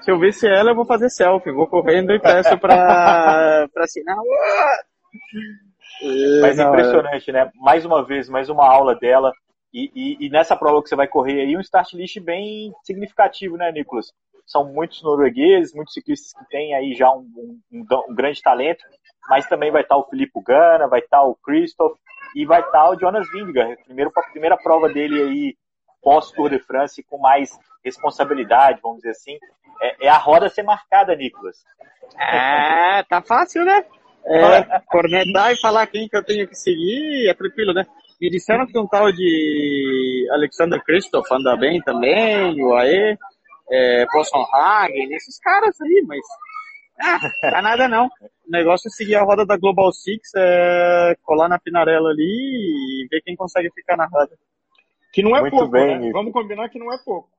se 0.01 0.11
eu 0.11 0.19
ver 0.19 0.33
ela, 0.43 0.69
eu 0.69 0.75
vou 0.75 0.85
fazer 0.85 1.09
selfie, 1.09 1.51
vou 1.51 1.65
correndo 1.65 2.11
e 2.11 2.19
peço 2.19 2.55
pra, 2.59 3.67
pra 3.73 3.83
assinar. 3.83 4.17
Mas 6.41 6.59
é 6.59 6.63
impressionante, 6.63 7.31
né? 7.31 7.51
Mais 7.55 7.85
uma 7.85 8.03
vez, 8.05 8.29
mais 8.29 8.49
uma 8.49 8.67
aula 8.67 8.95
dela. 8.95 9.31
E, 9.73 9.91
e, 9.93 10.25
e, 10.25 10.29
nessa 10.29 10.55
prova 10.55 10.81
que 10.81 10.89
você 10.89 10.95
vai 10.95 11.07
correr 11.07 11.41
aí, 11.41 11.55
um 11.55 11.61
start 11.61 11.93
list 11.93 12.19
bem 12.19 12.73
significativo, 12.83 13.55
né, 13.55 13.71
Nicolas? 13.71 14.07
são 14.49 14.65
muitos 14.65 15.01
noruegueses, 15.03 15.73
muitos 15.73 15.93
ciclistas 15.93 16.33
que 16.33 16.49
têm 16.49 16.73
aí 16.73 16.95
já 16.95 17.09
um, 17.11 17.29
um, 17.71 17.85
um 18.09 18.15
grande 18.15 18.41
talento, 18.41 18.83
mas 19.29 19.47
também 19.47 19.71
vai 19.71 19.83
estar 19.83 19.95
o 19.95 20.09
Filipe 20.09 20.41
Gana, 20.41 20.87
vai 20.87 20.99
estar 20.99 21.21
o 21.21 21.35
Christoph 21.35 21.95
e 22.35 22.45
vai 22.45 22.61
estar 22.61 22.89
o 22.89 22.99
Jonas 22.99 23.29
Vingegaard, 23.31 23.77
primeiro, 23.85 24.11
a 24.15 24.31
primeira 24.31 24.57
prova 24.57 24.89
dele 24.89 25.21
aí 25.21 25.55
pós 26.01 26.31
Tour 26.31 26.49
de 26.49 26.59
France 26.59 27.03
com 27.03 27.19
mais 27.19 27.51
responsabilidade, 27.85 28.81
vamos 28.81 28.97
dizer 28.97 29.11
assim. 29.11 29.37
É, 29.81 30.07
é 30.07 30.09
a 30.09 30.17
roda 30.17 30.49
ser 30.49 30.63
marcada, 30.63 31.15
Nicolas. 31.15 31.63
É, 32.17 33.03
tá 33.03 33.21
fácil, 33.21 33.63
né? 33.63 33.85
É, 34.25 34.79
cornetar 34.87 35.51
e 35.51 35.59
falar 35.59 35.87
quem 35.87 36.07
que 36.07 36.15
eu 36.15 36.23
tenho 36.23 36.47
que 36.47 36.55
seguir 36.55 37.27
é 37.27 37.33
tranquilo, 37.33 37.73
né? 37.73 37.85
Me 38.21 38.29
disseram 38.29 38.67
que 38.67 38.77
um 38.77 38.85
tal 38.85 39.11
de 39.11 40.27
Alexander 40.31 40.83
Christoph 40.83 41.31
anda 41.31 41.55
bem 41.55 41.81
também, 41.81 42.61
o 42.61 42.75
AE 42.75 43.17
é, 43.71 44.05
Boston 44.11 44.45
Hagen, 44.53 45.13
esses 45.13 45.39
caras 45.39 45.79
aí, 45.81 46.03
mas 46.05 46.19
ah, 47.01 47.19
tá 47.41 47.61
nada 47.61 47.87
não. 47.87 48.07
O 48.07 48.51
negócio 48.51 48.87
é 48.87 48.91
seguir 48.91 49.15
a 49.15 49.23
roda 49.23 49.45
da 49.45 49.57
Global 49.57 49.91
Six, 49.91 50.31
é, 50.35 51.15
colar 51.23 51.47
na 51.47 51.59
pinarela 51.59 52.09
ali 52.09 52.23
e 53.03 53.07
ver 53.09 53.21
quem 53.21 53.35
consegue 53.35 53.71
ficar 53.73 53.95
na 53.95 54.05
roda. 54.05 54.35
Que 55.13 55.23
não 55.23 55.35
é 55.35 55.41
Muito 55.41 55.55
pouco, 55.55 55.71
bem, 55.71 55.99
né? 55.99 56.11
Vamos 56.11 56.33
combinar 56.33 56.69
que 56.69 56.77
não 56.77 56.93
é 56.93 56.97
pouco. 57.03 57.29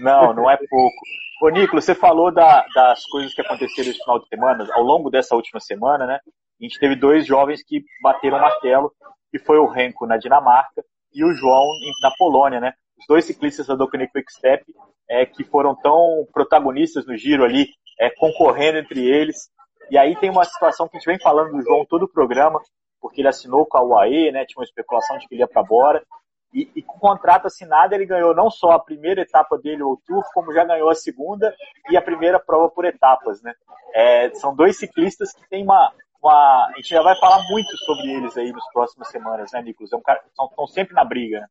Não, 0.00 0.32
não 0.32 0.50
é 0.50 0.56
pouco. 0.68 0.96
Ô, 1.42 1.48
Nicolas, 1.48 1.84
você 1.84 1.92
falou 1.92 2.32
da, 2.32 2.64
das 2.72 3.04
coisas 3.06 3.34
que 3.34 3.40
aconteceram 3.40 3.90
esse 3.90 3.98
final 3.98 4.20
de 4.20 4.28
semana, 4.28 4.64
ao 4.74 4.82
longo 4.84 5.10
dessa 5.10 5.34
última 5.34 5.58
semana, 5.58 6.06
né? 6.06 6.20
A 6.24 6.64
gente 6.64 6.78
teve 6.78 6.94
dois 6.94 7.26
jovens 7.26 7.64
que 7.64 7.82
bateram 8.00 8.38
o 8.38 8.40
martelo, 8.40 8.92
que 9.28 9.40
foi 9.40 9.58
o 9.58 9.66
Renko 9.66 10.06
na 10.06 10.16
Dinamarca 10.16 10.84
e 11.12 11.24
o 11.24 11.34
João 11.34 11.66
na 12.00 12.12
Polônia, 12.16 12.60
né? 12.60 12.74
Os 12.96 13.04
dois 13.08 13.24
ciclistas 13.24 13.66
da 13.66 13.74
Doconic 13.74 14.12
Quick 14.12 14.32
Step 14.32 14.64
é, 15.10 15.26
que 15.26 15.42
foram 15.42 15.74
tão 15.74 16.24
protagonistas 16.32 17.04
no 17.08 17.16
giro 17.16 17.42
ali, 17.42 17.66
é, 17.98 18.08
concorrendo 18.08 18.78
entre 18.78 19.04
eles. 19.04 19.50
E 19.90 19.98
aí 19.98 20.14
tem 20.14 20.30
uma 20.30 20.44
situação 20.44 20.86
que 20.86 20.96
a 20.96 21.00
gente 21.00 21.08
vem 21.08 21.18
falando 21.18 21.50
do 21.50 21.62
João 21.64 21.84
todo 21.84 22.04
o 22.04 22.12
programa, 22.12 22.60
porque 23.00 23.20
ele 23.20 23.26
assinou 23.26 23.66
com 23.66 23.78
a 23.78 23.82
UAE, 23.82 24.30
né, 24.30 24.44
tinha 24.46 24.60
uma 24.60 24.64
especulação 24.64 25.18
de 25.18 25.26
que 25.26 25.34
ele 25.34 25.42
ia 25.42 25.48
para 25.48 25.64
Bora. 25.64 26.04
E, 26.52 26.70
e, 26.76 26.82
com 26.82 26.96
o 26.96 27.00
contrato 27.00 27.46
assinado, 27.46 27.94
ele 27.94 28.04
ganhou 28.04 28.34
não 28.34 28.50
só 28.50 28.72
a 28.72 28.78
primeira 28.78 29.22
etapa 29.22 29.56
dele, 29.58 29.82
o 29.82 29.98
Tour, 30.06 30.22
como 30.34 30.52
já 30.52 30.64
ganhou 30.64 30.90
a 30.90 30.94
segunda 30.94 31.54
e 31.90 31.96
a 31.96 32.02
primeira 32.02 32.38
prova 32.38 32.68
por 32.68 32.84
etapas. 32.84 33.42
Né? 33.42 33.54
É, 33.94 34.30
são 34.34 34.54
dois 34.54 34.78
ciclistas 34.78 35.32
que 35.32 35.48
têm 35.48 35.64
uma, 35.64 35.92
uma. 36.22 36.66
A 36.66 36.72
gente 36.76 36.90
já 36.90 37.02
vai 37.02 37.18
falar 37.18 37.42
muito 37.48 37.76
sobre 37.78 38.10
eles 38.10 38.36
aí 38.36 38.52
nas 38.52 38.70
próximas 38.72 39.08
semanas, 39.08 39.50
né, 39.52 39.62
Nicolas? 39.62 39.92
É 39.92 39.96
um 39.96 40.02
cara, 40.02 40.22
estão 40.26 40.66
sempre 40.66 40.94
na 40.94 41.04
briga. 41.04 41.40
Né? 41.40 41.46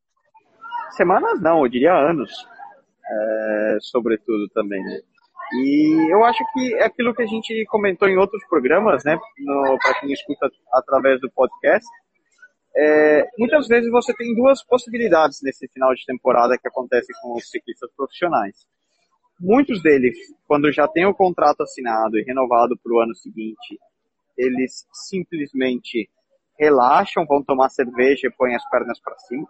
Semanas 0.91 1.41
não, 1.41 1.63
eu 1.63 1.67
diria 1.67 1.93
anos 1.93 2.31
é, 3.11 3.77
sobretudo 3.81 4.47
também. 4.49 4.83
Né? 4.83 4.99
E 5.53 6.13
eu 6.13 6.23
acho 6.23 6.43
que 6.53 6.73
é 6.75 6.85
aquilo 6.85 7.13
que 7.13 7.23
a 7.23 7.25
gente 7.25 7.65
comentou 7.65 8.07
em 8.07 8.17
outros 8.17 8.43
programas, 8.47 9.03
né, 9.03 9.19
para 9.83 9.99
quem 9.99 10.11
escuta 10.13 10.49
através 10.73 11.19
do 11.19 11.29
podcast, 11.31 11.85
é, 12.75 13.27
muitas 13.37 13.67
vezes 13.67 13.91
você 13.91 14.13
tem 14.13 14.33
duas 14.33 14.63
possibilidades 14.63 15.39
nesse 15.41 15.67
final 15.67 15.93
de 15.93 16.05
temporada 16.05 16.57
que 16.57 16.67
acontece 16.67 17.11
com 17.21 17.35
os 17.35 17.49
ciclistas 17.49 17.89
profissionais. 17.95 18.65
Muitos 19.39 19.81
deles, 19.81 20.17
quando 20.47 20.71
já 20.71 20.87
tem 20.87 21.05
o 21.05 21.13
contrato 21.13 21.63
assinado 21.63 22.17
e 22.17 22.23
renovado 22.23 22.77
para 22.81 22.93
o 22.93 22.99
ano 22.99 23.15
seguinte, 23.15 23.79
eles 24.37 24.85
simplesmente 24.93 26.09
relaxam, 26.57 27.25
vão 27.25 27.43
tomar 27.43 27.69
cerveja 27.69 28.27
e 28.27 28.31
põem 28.31 28.55
as 28.55 28.69
pernas 28.69 28.99
para 29.01 29.17
cima 29.19 29.47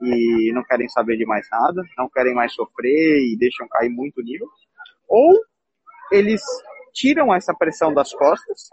e 0.00 0.52
não 0.54 0.62
querem 0.62 0.88
saber 0.88 1.16
de 1.16 1.26
mais 1.26 1.46
nada, 1.50 1.82
não 1.98 2.08
querem 2.08 2.34
mais 2.34 2.54
sofrer 2.54 3.20
e 3.20 3.36
deixam 3.38 3.68
cair 3.68 3.90
muito 3.90 4.22
nível, 4.22 4.48
ou 5.06 5.38
eles 6.10 6.40
tiram 6.92 7.34
essa 7.34 7.54
pressão 7.54 7.92
das 7.92 8.12
costas 8.12 8.70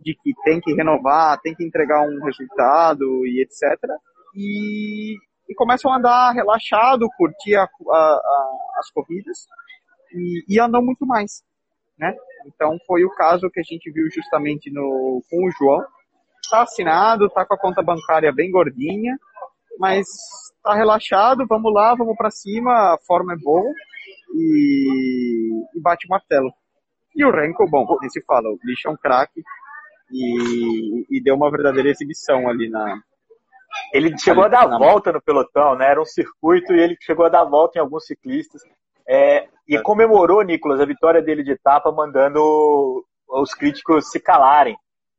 de 0.00 0.14
que 0.14 0.32
tem 0.44 0.60
que 0.60 0.72
renovar, 0.74 1.40
tem 1.40 1.54
que 1.54 1.64
entregar 1.64 2.02
um 2.02 2.24
resultado 2.24 3.04
e 3.26 3.42
etc. 3.42 3.78
E, 4.34 5.16
e 5.48 5.54
começam 5.54 5.92
a 5.92 5.96
andar 5.96 6.32
relaxado, 6.32 7.08
curtir 7.16 7.56
a, 7.56 7.62
a, 7.62 7.96
a, 7.96 8.60
as 8.78 8.90
corridas 8.90 9.46
e, 10.12 10.44
e 10.48 10.60
andam 10.60 10.82
muito 10.82 11.06
mais, 11.06 11.42
né? 11.98 12.14
Então 12.46 12.76
foi 12.86 13.04
o 13.04 13.10
caso 13.10 13.50
que 13.50 13.60
a 13.60 13.62
gente 13.62 13.90
viu 13.90 14.08
justamente 14.10 14.70
no, 14.70 15.22
com 15.28 15.46
o 15.46 15.50
João. 15.50 15.84
Tá 16.50 16.62
assinado, 16.62 17.28
tá 17.28 17.44
com 17.44 17.54
a 17.54 17.58
conta 17.58 17.82
bancária 17.82 18.32
bem 18.32 18.50
gordinha, 18.50 19.18
mas 19.78 20.06
tá 20.62 20.74
relaxado, 20.74 21.46
vamos 21.46 21.72
lá, 21.74 21.94
vamos 21.94 22.16
para 22.16 22.30
cima, 22.30 22.72
a 22.72 22.98
forma 23.06 23.34
é 23.34 23.36
boa 23.36 23.70
e, 24.34 25.62
e, 25.74 25.80
bate 25.80 26.06
o 26.06 26.10
martelo. 26.10 26.50
E 27.14 27.24
o 27.24 27.30
Renko, 27.30 27.68
bom, 27.68 27.84
nem 28.00 28.08
se 28.08 28.22
fala, 28.24 28.48
o 28.48 28.58
bicho 28.64 28.88
é 28.88 28.90
um 28.90 28.96
craque 28.96 29.42
e, 30.10 31.06
e, 31.10 31.22
deu 31.22 31.34
uma 31.34 31.50
verdadeira 31.50 31.90
exibição 31.90 32.48
ali 32.48 32.68
na. 32.68 33.00
Ele 33.92 34.16
chegou 34.18 34.44
ali, 34.44 34.54
a 34.54 34.60
dar 34.60 34.68
na... 34.68 34.78
volta 34.78 35.12
no 35.12 35.22
pelotão, 35.22 35.76
né? 35.76 35.90
Era 35.90 36.00
um 36.00 36.04
circuito 36.04 36.74
e 36.74 36.80
ele 36.80 36.96
chegou 37.00 37.26
a 37.26 37.28
dar 37.28 37.44
volta 37.44 37.78
em 37.78 37.82
alguns 37.82 38.06
ciclistas. 38.06 38.62
É, 39.06 39.48
e 39.66 39.76
é. 39.76 39.82
comemorou, 39.82 40.42
Nicolas, 40.42 40.80
a 40.80 40.86
vitória 40.86 41.22
dele 41.22 41.42
de 41.42 41.52
etapa, 41.52 41.92
mandando 41.92 43.04
os 43.28 43.54
críticos 43.54 44.10
se 44.10 44.20
calarem 44.20 44.76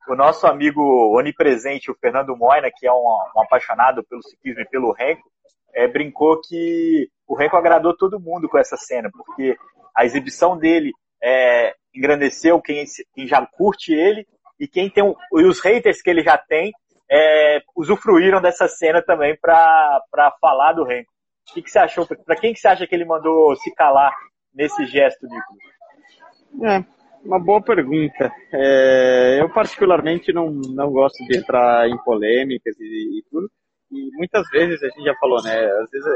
o 0.08 0.16
nosso 0.16 0.48
amigo 0.48 0.82
onipresente, 1.16 1.92
o 1.92 1.96
Fernando 1.96 2.36
Moina, 2.36 2.70
que 2.76 2.88
é 2.88 2.92
um, 2.92 3.06
um 3.36 3.42
apaixonado 3.42 4.04
pelo 4.04 4.24
ciclismo 4.24 4.62
e 4.62 4.70
pelo 4.70 4.92
Renko, 4.92 5.30
é, 5.74 5.88
brincou 5.88 6.42
que 6.42 7.08
o 7.28 7.36
Renko 7.36 7.56
agradou 7.56 7.96
todo 7.96 8.20
mundo 8.20 8.50
com 8.50 8.58
essa 8.58 8.76
cena, 8.76 9.10
porque 9.16 9.56
a 9.96 10.06
exibição 10.06 10.58
dele 10.58 10.92
é, 11.24 11.76
engrandeceu 11.94 12.60
quem, 12.60 12.84
quem, 13.14 13.28
já 13.28 13.46
curte 13.46 13.94
ele 13.94 14.26
e 14.60 14.68
quem 14.68 14.90
tem 14.90 15.04
e 15.04 15.44
os 15.44 15.60
haters 15.62 16.02
que 16.02 16.10
ele 16.10 16.22
já 16.22 16.38
tem 16.38 16.72
é, 17.10 17.62
usufruíram 17.76 18.42
dessa 18.42 18.68
cena 18.68 19.02
também 19.02 19.36
para 19.40 20.02
falar 20.40 20.74
do 20.74 20.84
Renko. 20.84 21.10
O 21.50 21.54
que, 21.54 21.62
que 21.64 21.72
você 21.72 21.80
achou? 21.80 22.06
Para 22.06 22.36
quem 22.36 22.54
que 22.54 22.60
você 22.60 22.68
acha 22.68 22.86
que 22.86 22.94
ele 22.94 23.06
mandou 23.06 23.56
se 23.56 23.74
calar 23.74 24.14
nesse 24.54 24.86
gesto, 24.86 25.26
Nicolas? 25.26 26.84
É, 26.84 26.86
uma 27.26 27.40
boa 27.40 27.62
pergunta. 27.62 28.32
É, 28.54 29.42
eu 29.42 29.50
particularmente 29.50 30.32
não, 30.32 30.52
não 30.52 30.92
gosto 30.92 31.26
de 31.26 31.38
entrar 31.38 31.90
em 31.90 31.98
polêmicas 32.04 32.76
e, 32.80 33.20
e, 33.20 33.24
tudo. 33.32 33.50
E 33.92 34.10
muitas 34.18 34.48
vezes 34.50 34.84
a 34.84 34.90
gente 34.90 35.04
já 35.04 35.16
falou, 35.16 35.42
né? 35.42 35.56
Às 35.56 35.90
vezes 35.90 36.08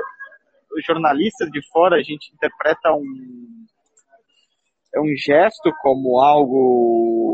os 0.72 0.86
jornalistas 0.86 1.50
de 1.50 1.62
fora 1.72 1.96
a 1.96 2.04
gente 2.04 2.32
interpreta 2.34 2.94
um 2.94 3.04
é 4.96 5.00
um 5.00 5.16
gesto 5.18 5.74
como 5.82 6.20
algo 6.20 7.33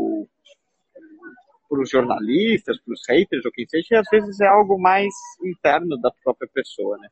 para 1.70 1.80
os 1.80 1.88
jornalistas, 1.88 2.80
para 2.80 2.92
os 2.92 3.00
haters 3.08 3.44
ou 3.44 3.52
quem 3.52 3.66
seja, 3.66 3.86
e 3.92 3.96
às 3.96 4.06
vezes 4.10 4.40
é 4.40 4.48
algo 4.48 4.76
mais 4.78 5.14
interno 5.44 5.96
da 5.98 6.10
própria 6.24 6.48
pessoa, 6.52 6.98
né? 6.98 7.08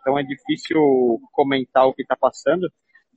Então 0.00 0.18
é 0.18 0.22
difícil 0.24 1.20
comentar 1.32 1.86
o 1.86 1.94
que 1.94 2.02
está 2.02 2.16
passando 2.16 2.68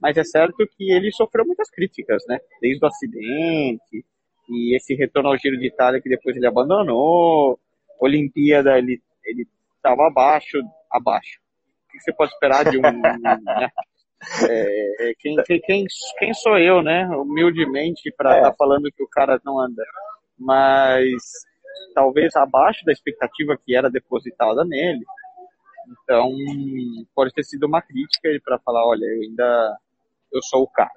mas 0.01 0.17
é 0.17 0.23
certo 0.23 0.67
que 0.75 0.91
ele 0.91 1.11
sofreu 1.11 1.45
muitas 1.45 1.69
críticas, 1.69 2.23
né? 2.27 2.39
Desde 2.59 2.83
o 2.83 2.87
acidente, 2.87 4.03
e 4.49 4.75
esse 4.75 4.95
retorno 4.95 5.29
ao 5.29 5.37
Giro 5.37 5.57
de 5.59 5.67
Itália 5.67 6.01
que 6.01 6.09
depois 6.09 6.35
ele 6.35 6.47
abandonou, 6.47 7.59
Olimpíada 7.99 8.77
ele 8.79 8.99
ele 9.23 9.47
estava 9.75 10.07
abaixo, 10.07 10.57
abaixo. 10.91 11.39
O 11.87 11.91
que 11.91 11.99
você 11.99 12.11
pode 12.11 12.33
esperar 12.33 12.65
de 12.65 12.79
um, 12.79 12.81
né? 12.81 13.69
É, 14.49 15.09
é, 15.09 15.13
quem, 15.19 15.35
quem, 15.61 15.85
quem, 16.17 16.33
sou 16.33 16.57
eu, 16.57 16.81
né? 16.81 17.07
Humildemente 17.09 18.11
para 18.17 18.37
estar 18.37 18.47
é. 18.47 18.49
tá 18.49 18.55
falando 18.57 18.91
que 18.91 19.03
o 19.03 19.07
cara 19.07 19.39
não 19.45 19.59
anda, 19.59 19.83
mas 20.41 21.21
talvez 21.93 22.35
abaixo 22.35 22.83
da 22.85 22.91
expectativa 22.91 23.57
que 23.57 23.75
era 23.75 23.89
depositada 23.89 24.65
nele. 24.65 25.03
Então, 26.03 26.29
pode 27.15 27.33
ter 27.33 27.43
sido 27.43 27.65
uma 27.65 27.81
crítica 27.81 28.29
para 28.43 28.59
falar, 28.59 28.85
olha, 28.85 29.05
eu 29.05 29.21
ainda 29.21 29.77
eu 30.31 30.41
sou 30.41 30.63
o 30.63 30.67
cara. 30.67 30.89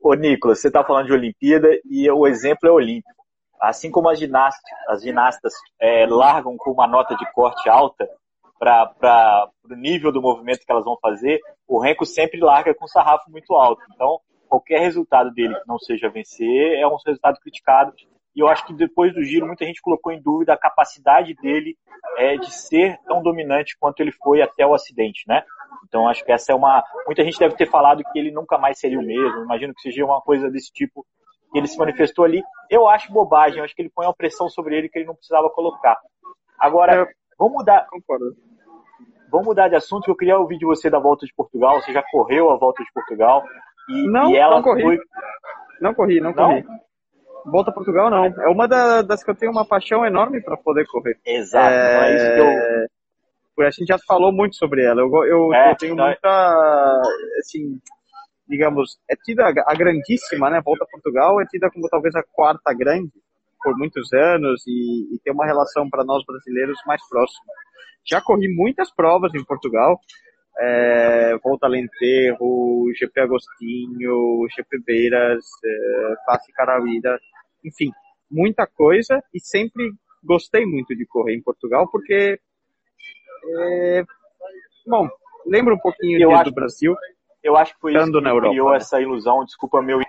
Ô, 0.00 0.14
Nicolas, 0.14 0.60
você 0.60 0.68
está 0.68 0.82
falando 0.82 1.06
de 1.06 1.12
Olimpíada 1.12 1.68
e 1.84 2.10
o 2.10 2.26
exemplo 2.26 2.68
é 2.68 2.72
olímpico. 2.72 3.22
Assim 3.60 3.90
como 3.90 4.08
as 4.08 4.18
ginastas, 4.18 4.62
as 4.88 5.02
ginastas 5.02 5.52
é, 5.80 6.06
largam 6.06 6.56
com 6.56 6.72
uma 6.72 6.88
nota 6.88 7.14
de 7.14 7.30
corte 7.32 7.68
alta 7.68 8.08
para 8.58 9.48
o 9.64 9.74
nível 9.74 10.10
do 10.10 10.22
movimento 10.22 10.64
que 10.64 10.72
elas 10.72 10.84
vão 10.84 10.96
fazer, 11.00 11.40
o 11.68 11.80
Renko 11.80 12.04
sempre 12.04 12.40
larga 12.40 12.74
com 12.74 12.86
sarrafo 12.88 13.30
muito 13.30 13.54
alto. 13.54 13.82
Então, 13.94 14.20
qualquer 14.48 14.80
resultado 14.80 15.30
dele 15.32 15.54
que 15.54 15.68
não 15.68 15.78
seja 15.78 16.08
vencer 16.08 16.78
é 16.78 16.86
um 16.86 16.96
resultado 17.06 17.38
criticado. 17.40 17.92
E 18.34 18.40
eu 18.40 18.48
acho 18.48 18.64
que 18.66 18.72
depois 18.72 19.12
do 19.14 19.22
giro, 19.22 19.46
muita 19.46 19.64
gente 19.64 19.82
colocou 19.82 20.10
em 20.10 20.20
dúvida 20.20 20.54
a 20.54 20.58
capacidade 20.58 21.34
dele 21.34 21.76
é, 22.16 22.36
de 22.36 22.50
ser 22.50 22.98
tão 23.06 23.22
dominante 23.22 23.76
quanto 23.78 24.00
ele 24.00 24.12
foi 24.12 24.40
até 24.40 24.66
o 24.66 24.74
acidente, 24.74 25.24
né? 25.28 25.44
Então 25.86 26.08
acho 26.08 26.24
que 26.24 26.32
essa 26.32 26.52
é 26.52 26.54
uma. 26.54 26.82
Muita 27.06 27.22
gente 27.22 27.38
deve 27.38 27.54
ter 27.54 27.66
falado 27.66 28.02
que 28.10 28.18
ele 28.18 28.30
nunca 28.30 28.56
mais 28.56 28.78
seria 28.78 28.98
o 28.98 29.04
mesmo. 29.04 29.44
Imagino 29.44 29.74
que 29.74 29.82
seja 29.82 30.04
uma 30.04 30.20
coisa 30.20 30.50
desse 30.50 30.72
tipo 30.72 31.04
que 31.52 31.58
ele 31.58 31.66
se 31.66 31.76
manifestou 31.76 32.24
ali. 32.24 32.42
Eu 32.70 32.88
acho 32.88 33.12
bobagem, 33.12 33.58
eu 33.58 33.64
acho 33.64 33.74
que 33.74 33.82
ele 33.82 33.92
põe 33.94 34.06
uma 34.06 34.14
pressão 34.14 34.48
sobre 34.48 34.76
ele 34.76 34.88
que 34.88 34.98
ele 34.98 35.06
não 35.06 35.14
precisava 35.14 35.50
colocar. 35.50 35.98
Agora, 36.58 37.06
vamos 37.38 37.54
mudar. 37.54 37.86
Concordo. 37.90 38.34
Vamos 39.30 39.46
mudar 39.46 39.68
de 39.68 39.76
assunto, 39.76 40.04
que 40.04 40.10
eu 40.10 40.16
queria 40.16 40.38
ouvir 40.38 40.58
de 40.58 40.66
você 40.66 40.90
da 40.90 40.98
volta 40.98 41.26
de 41.26 41.34
Portugal. 41.34 41.80
Você 41.80 41.92
já 41.92 42.02
correu 42.10 42.50
a 42.50 42.56
volta 42.56 42.82
de 42.82 42.92
Portugal. 42.92 43.42
E, 43.88 44.08
não, 44.08 44.30
e 44.30 44.36
ela 44.36 44.56
não 44.56 44.62
corri. 44.62 44.82
Foi... 44.82 44.98
Não 45.80 45.94
corri, 45.94 46.20
não, 46.20 46.30
não 46.30 46.34
corri. 46.34 46.64
Volta 47.44 47.70
a 47.70 47.74
Portugal 47.74 48.10
não. 48.10 48.26
É 48.26 48.48
uma 48.48 48.66
das 48.66 49.22
que 49.22 49.30
eu 49.30 49.34
tenho 49.34 49.52
uma 49.52 49.64
paixão 49.64 50.04
enorme 50.04 50.40
para 50.42 50.56
poder 50.56 50.86
correr. 50.86 51.18
Exato. 51.24 51.72
É... 51.72 52.10
é 52.10 52.16
isso 52.16 52.34
que 52.34 52.40
eu... 52.40 53.66
A 53.66 53.70
gente 53.70 53.88
já 53.88 53.98
falou 54.06 54.32
muito 54.32 54.56
sobre 54.56 54.82
ela. 54.82 55.00
Eu, 55.00 55.08
eu, 55.24 55.54
é, 55.54 55.70
eu 55.70 55.76
tenho 55.76 55.94
não... 55.94 56.06
muita, 56.06 57.02
assim, 57.38 57.78
digamos, 58.48 58.98
é 59.08 59.14
tida 59.14 59.46
a 59.46 59.74
grandíssima, 59.74 60.50
né? 60.50 60.60
Volta 60.64 60.84
a 60.84 60.88
Portugal 60.88 61.40
é 61.40 61.46
tida 61.46 61.70
como 61.70 61.88
talvez 61.88 62.14
a 62.14 62.22
quarta 62.32 62.72
grande 62.74 63.12
por 63.62 63.76
muitos 63.78 64.12
anos 64.12 64.66
e, 64.66 65.14
e 65.14 65.18
tem 65.22 65.32
uma 65.32 65.46
relação 65.46 65.88
para 65.88 66.04
nós 66.04 66.24
brasileiros 66.26 66.78
mais 66.86 67.00
próxima. 67.08 67.52
Já 68.04 68.20
corri 68.20 68.48
muitas 68.48 68.92
provas 68.92 69.32
em 69.34 69.44
Portugal, 69.44 70.00
é, 70.58 71.36
Volta 71.42 71.66
Alentejo, 71.66 72.92
GP 72.94 73.20
Agostinho, 73.20 74.46
GP 74.54 74.78
Beiras, 74.84 75.44
é, 75.64 76.14
Face 76.26 76.52
Caravida, 76.52 77.18
enfim, 77.64 77.90
muita 78.30 78.66
coisa 78.66 79.22
e 79.32 79.40
sempre 79.40 79.92
gostei 80.22 80.64
muito 80.64 80.94
de 80.94 81.06
correr 81.06 81.34
em 81.34 81.42
Portugal 81.42 81.88
porque, 81.90 82.38
é, 83.58 84.04
bom, 84.86 85.08
lembra 85.46 85.74
um 85.74 85.78
pouquinho 85.78 86.20
eu 86.20 86.32
acho, 86.32 86.44
do 86.44 86.54
Brasil. 86.54 86.96
Eu 87.42 87.56
acho 87.56 87.74
que 87.74 87.80
foi 87.80 87.94
isso 87.94 88.12
que 88.12 88.20
na 88.20 88.30
Europa, 88.30 88.50
criou 88.50 88.70
né? 88.70 88.76
essa 88.76 89.00
ilusão, 89.00 89.44
desculpa 89.44 89.82
meu 89.82 90.00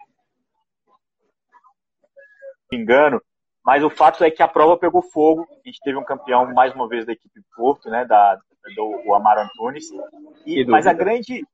engano, 2.71 3.21
mas 3.65 3.83
o 3.83 3.89
fato 3.89 4.23
é 4.23 4.31
que 4.31 4.43
a 4.43 4.47
prova 4.47 4.77
pegou 4.77 5.01
fogo. 5.01 5.47
A 5.49 5.67
gente 5.67 5.79
teve 5.83 5.97
um 5.97 6.03
campeão 6.03 6.53
mais 6.53 6.73
uma 6.73 6.87
vez 6.87 7.05
da 7.05 7.13
equipe 7.13 7.41
Porto, 7.55 7.89
né, 7.89 8.05
da 8.05 8.37
do 8.75 9.13
Amaro 9.13 9.41
Antunes. 9.41 9.85
E, 10.45 10.65
mas 10.65 10.87
a 10.87 10.93
grande, 10.93 11.45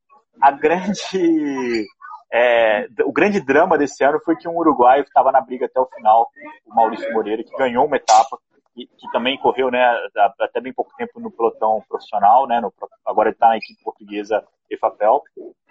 a 0.41 0.51
grande, 0.51 1.87
é, 2.31 2.87
o 3.03 3.11
grande 3.11 3.39
drama 3.39 3.77
desse 3.77 4.03
ano 4.03 4.19
foi 4.23 4.35
que 4.35 4.47
um 4.47 4.57
uruguaio 4.57 5.03
que 5.03 5.09
estava 5.09 5.31
na 5.31 5.41
briga 5.41 5.65
até 5.65 5.79
o 5.79 5.87
final, 5.87 6.29
o 6.65 6.75
Maurício 6.75 7.11
Moreira, 7.13 7.43
que 7.43 7.57
ganhou 7.57 7.85
uma 7.85 7.97
etapa 7.97 8.37
e 8.75 8.85
que 8.85 9.11
também 9.11 9.37
correu, 9.37 9.69
né, 9.71 9.83
até 10.39 10.61
bem 10.61 10.71
pouco 10.71 10.95
tempo 10.95 11.19
no 11.19 11.31
pelotão 11.31 11.83
profissional, 11.89 12.47
né, 12.47 12.61
no, 12.61 12.71
agora 13.05 13.29
ele 13.29 13.35
está 13.35 13.49
na 13.49 13.57
equipe 13.57 13.83
portuguesa 13.83 14.43
EFAPEL, 14.69 15.23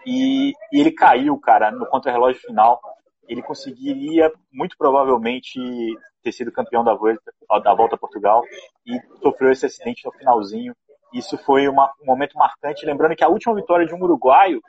e, 0.04 0.52
e 0.72 0.80
ele 0.80 0.90
caiu, 0.90 1.38
cara, 1.38 1.70
no 1.70 1.86
contra-relógio 1.86 2.40
final 2.42 2.80
ele 3.28 3.42
conseguiria 3.42 4.32
muito 4.52 4.76
provavelmente 4.76 5.60
ter 6.28 6.32
sido 6.32 6.52
campeão 6.52 6.84
da 6.84 6.94
volta, 6.94 7.32
da 7.62 7.74
volta 7.74 7.94
a 7.94 7.98
Portugal 7.98 8.42
e 8.86 9.00
sofreu 9.22 9.50
esse 9.50 9.66
acidente 9.66 10.04
no 10.04 10.12
finalzinho. 10.12 10.74
Isso 11.12 11.38
foi 11.38 11.66
uma, 11.68 11.90
um 12.02 12.06
momento 12.06 12.36
marcante, 12.36 12.84
lembrando 12.84 13.16
que 13.16 13.24
a 13.24 13.28
última 13.28 13.54
vitória 13.54 13.86
de 13.86 13.94
um 13.94 14.02
uruguaio 14.02 14.60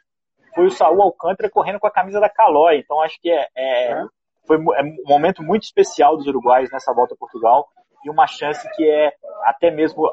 foi 0.55 0.67
o 0.67 0.71
Saul 0.71 1.01
Alcântara 1.01 1.49
correndo 1.49 1.79
com 1.79 1.87
a 1.87 1.91
camisa 1.91 2.19
da 2.19 2.29
Calói. 2.29 2.77
Então 2.77 3.01
acho 3.01 3.19
que 3.21 3.29
é, 3.29 3.47
é, 3.55 4.03
foi 4.47 4.57
é 4.57 4.83
um 4.83 5.03
momento 5.05 5.43
muito 5.43 5.63
especial 5.63 6.15
dos 6.15 6.27
uruguaios 6.27 6.71
nessa 6.71 6.93
volta 6.93 7.13
a 7.13 7.17
Portugal 7.17 7.67
e 8.05 8.09
uma 8.09 8.25
chance 8.25 8.67
que 8.75 8.89
é 8.89 9.13
até 9.43 9.69
mesmo 9.69 10.05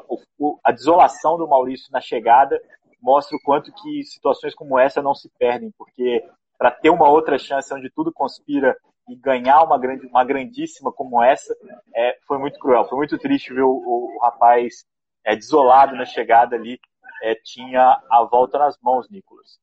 a 0.63 0.71
desolação 0.73 1.37
do 1.37 1.47
Maurício 1.47 1.89
na 1.91 2.01
chegada 2.01 2.59
mostra 3.01 3.37
o 3.37 3.41
quanto 3.41 3.71
que 3.71 4.03
situações 4.03 4.53
como 4.53 4.77
essa 4.77 5.01
não 5.01 5.15
se 5.15 5.29
perdem, 5.39 5.71
porque 5.77 6.21
para 6.57 6.71
ter 6.71 6.89
uma 6.89 7.07
outra 7.07 7.37
chance 7.37 7.73
onde 7.73 7.89
tudo 7.89 8.11
conspira 8.11 8.75
e 9.07 9.15
ganhar 9.15 9.63
uma 9.63 9.79
grande, 9.79 10.05
uma 10.07 10.23
grandíssima 10.23 10.91
como 10.91 11.23
essa, 11.23 11.55
é, 11.95 12.17
foi 12.27 12.37
muito 12.37 12.59
cruel. 12.59 12.85
Foi 12.85 12.97
muito 12.97 13.17
triste 13.17 13.53
ver 13.53 13.63
o, 13.63 13.69
o, 13.71 14.15
o 14.15 14.19
rapaz 14.21 14.85
é, 15.25 15.35
desolado 15.35 15.95
na 15.95 16.05
chegada 16.05 16.55
ali. 16.55 16.79
É, 17.23 17.35
tinha 17.43 17.99
a 18.11 18.27
volta 18.29 18.59
nas 18.59 18.77
mãos, 18.81 19.09
Nicolas. 19.09 19.59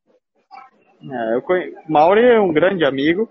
É, 1.10 1.40
conhe... 1.42 1.74
Mauri 1.88 2.24
é 2.24 2.40
um 2.40 2.52
grande 2.52 2.84
amigo, 2.84 3.30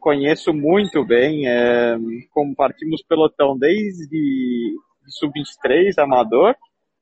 conheço 0.00 0.54
muito 0.54 1.04
bem, 1.04 1.48
é, 1.48 1.96
compartimos 2.32 3.02
pelotão 3.02 3.58
desde 3.58 4.74
sub-23, 5.08 5.98
amador, 5.98 6.54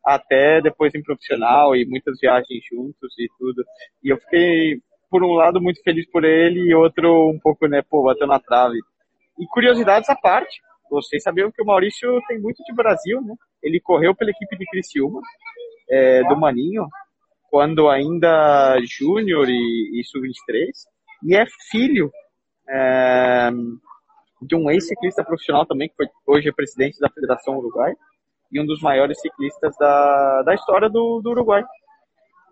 até 0.05 0.61
depois 0.61 0.95
em 0.95 1.03
profissional 1.03 1.77
e 1.77 1.85
muitas 1.85 2.19
viagens 2.21 2.65
juntos 2.71 3.13
e 3.19 3.29
tudo. 3.39 3.65
E 4.03 4.09
eu 4.09 4.17
fiquei 4.19 4.81
por 5.11 5.23
um 5.23 5.33
lado, 5.33 5.61
muito 5.61 5.83
feliz 5.83 6.09
por 6.11 6.25
ele 6.25 6.61
e 6.61 6.75
outro 6.75 7.31
um 7.31 7.39
pouco, 7.39 7.67
né, 7.67 7.83
pô, 7.83 8.03
bateu 8.03 8.27
na 8.27 8.39
trave. 8.39 8.79
E 9.39 9.47
curiosidades 9.47 10.09
à 10.09 10.17
parte, 10.17 10.61
vocês 10.91 11.23
sabiam 11.23 11.51
que 11.51 11.63
o 11.63 11.67
Maurício 11.67 12.21
tem 12.29 12.41
muito 12.41 12.63
de 12.65 12.75
Brasil, 12.75 13.21
né? 13.23 13.35
Ele 13.63 13.81
correu 13.81 14.15
pela 14.15 14.31
equipe 14.31 14.57
de 14.57 14.67
Criciúma, 14.67 15.21
é, 15.91 16.23
do 16.25 16.37
Maninho, 16.37 16.87
quando 17.51 17.89
ainda 17.89 18.79
júnior 18.85 19.49
e, 19.49 20.01
e 20.01 20.05
sub-23, 20.05 20.71
e 21.25 21.37
é 21.37 21.45
filho 21.71 22.11
é, 22.69 23.51
de 24.43 24.55
um 24.55 24.71
ex-ciclista 24.71 25.25
profissional 25.25 25.67
também, 25.67 25.89
que 25.89 25.97
foi, 25.97 26.07
hoje 26.27 26.49
é 26.49 26.53
presidente 26.53 26.99
da 27.01 27.09
Federação 27.09 27.59
Uruguai, 27.59 27.93
e 28.53 28.61
um 28.61 28.67
dos 28.67 28.81
maiores 28.81 29.21
ciclistas 29.21 29.75
da, 29.79 30.43
da 30.43 30.55
história 30.55 30.89
do, 30.89 31.21
do 31.21 31.31
Uruguai. 31.31 31.65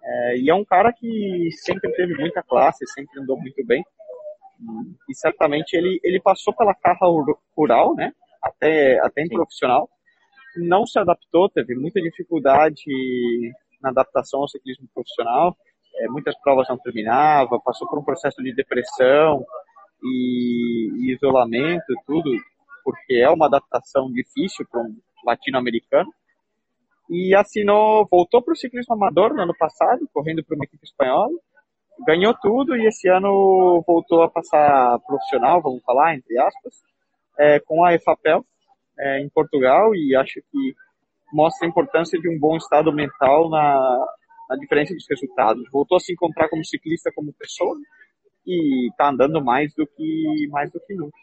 É, 0.05 0.37
e 0.39 0.51
é 0.51 0.55
um 0.55 0.65
cara 0.65 0.93
que 0.93 1.49
sempre 1.53 1.91
teve 1.93 2.15
muita 2.15 2.43
classe, 2.43 2.87
sempre 2.89 3.21
andou 3.21 3.39
muito 3.41 3.65
bem. 3.65 3.83
E 5.09 5.15
certamente 5.15 5.75
ele, 5.75 5.99
ele 6.05 6.21
passou 6.21 6.55
pela 6.55 6.75
carra 6.75 7.07
rural, 7.57 7.95
né? 7.95 8.13
Até, 8.43 9.01
até 9.01 9.23
em 9.23 9.29
Sim. 9.29 9.35
profissional. 9.35 9.89
Não 10.57 10.87
se 10.87 10.99
adaptou, 10.99 11.49
teve 11.49 11.75
muita 11.75 12.01
dificuldade 12.01 12.85
na 13.81 13.89
adaptação 13.89 14.41
ao 14.41 14.49
ciclismo 14.49 14.87
profissional. 14.95 15.57
É, 15.97 16.09
muitas 16.09 16.39
provas 16.41 16.69
não 16.69 16.79
terminava, 16.79 17.61
passou 17.61 17.89
por 17.89 17.99
um 17.99 18.05
processo 18.05 18.43
de 18.43 18.55
depressão 18.55 19.45
e, 20.03 20.91
e 20.97 21.15
isolamento, 21.15 21.95
tudo, 22.07 22.31
porque 22.85 23.15
é 23.15 23.31
uma 23.31 23.47
adaptação 23.47 24.13
difícil 24.13 24.67
para 24.71 24.83
um 24.83 24.97
latino-americano 25.25 26.13
e 27.09 27.35
assinou, 27.35 28.07
voltou 28.11 28.43
para 28.43 28.53
o 28.53 28.57
ciclismo 28.57 28.95
amador 28.95 29.35
no 29.35 29.43
ano 29.43 29.55
passado, 29.59 30.09
correndo 30.13 30.43
para 30.45 30.57
uma 30.57 30.65
equipe 30.65 30.85
espanhola, 30.85 31.31
ganhou 32.07 32.35
tudo 32.35 32.77
e 32.77 32.87
esse 32.87 33.09
ano 33.09 33.83
voltou 33.87 34.23
a 34.23 34.31
passar 34.31 34.99
profissional, 35.01 35.63
vamos 35.63 35.83
falar, 35.85 36.15
entre 36.15 36.39
aspas, 36.39 36.75
é, 37.39 37.61
com 37.61 37.85
a 37.85 37.95
EFAPEL 37.95 38.45
é, 38.99 39.21
em 39.21 39.29
Portugal 39.29 39.95
e 39.95 40.17
acho 40.17 40.41
que 40.51 40.75
mostra 41.33 41.67
a 41.67 41.71
importância 41.71 42.19
de 42.19 42.29
um 42.29 42.39
bom 42.39 42.57
estado 42.57 42.93
mental 42.93 43.51
na, 43.51 44.07
na 44.49 44.57
diferença 44.57 44.95
dos 44.95 45.07
resultados. 45.09 45.65
Voltou 45.71 45.97
a 45.97 46.01
se 46.01 46.13
encontrar 46.13 46.49
como 46.49 46.65
ciclista, 46.65 47.11
como 47.15 47.33
pessoa 47.33 47.77
e 48.47 48.89
está 48.91 49.09
andando 49.09 49.43
mais 49.43 49.73
do 49.75 49.87
que 49.87 50.49
mais 50.51 50.71
do 50.71 50.81
que 50.81 50.95
nunca. 50.95 51.17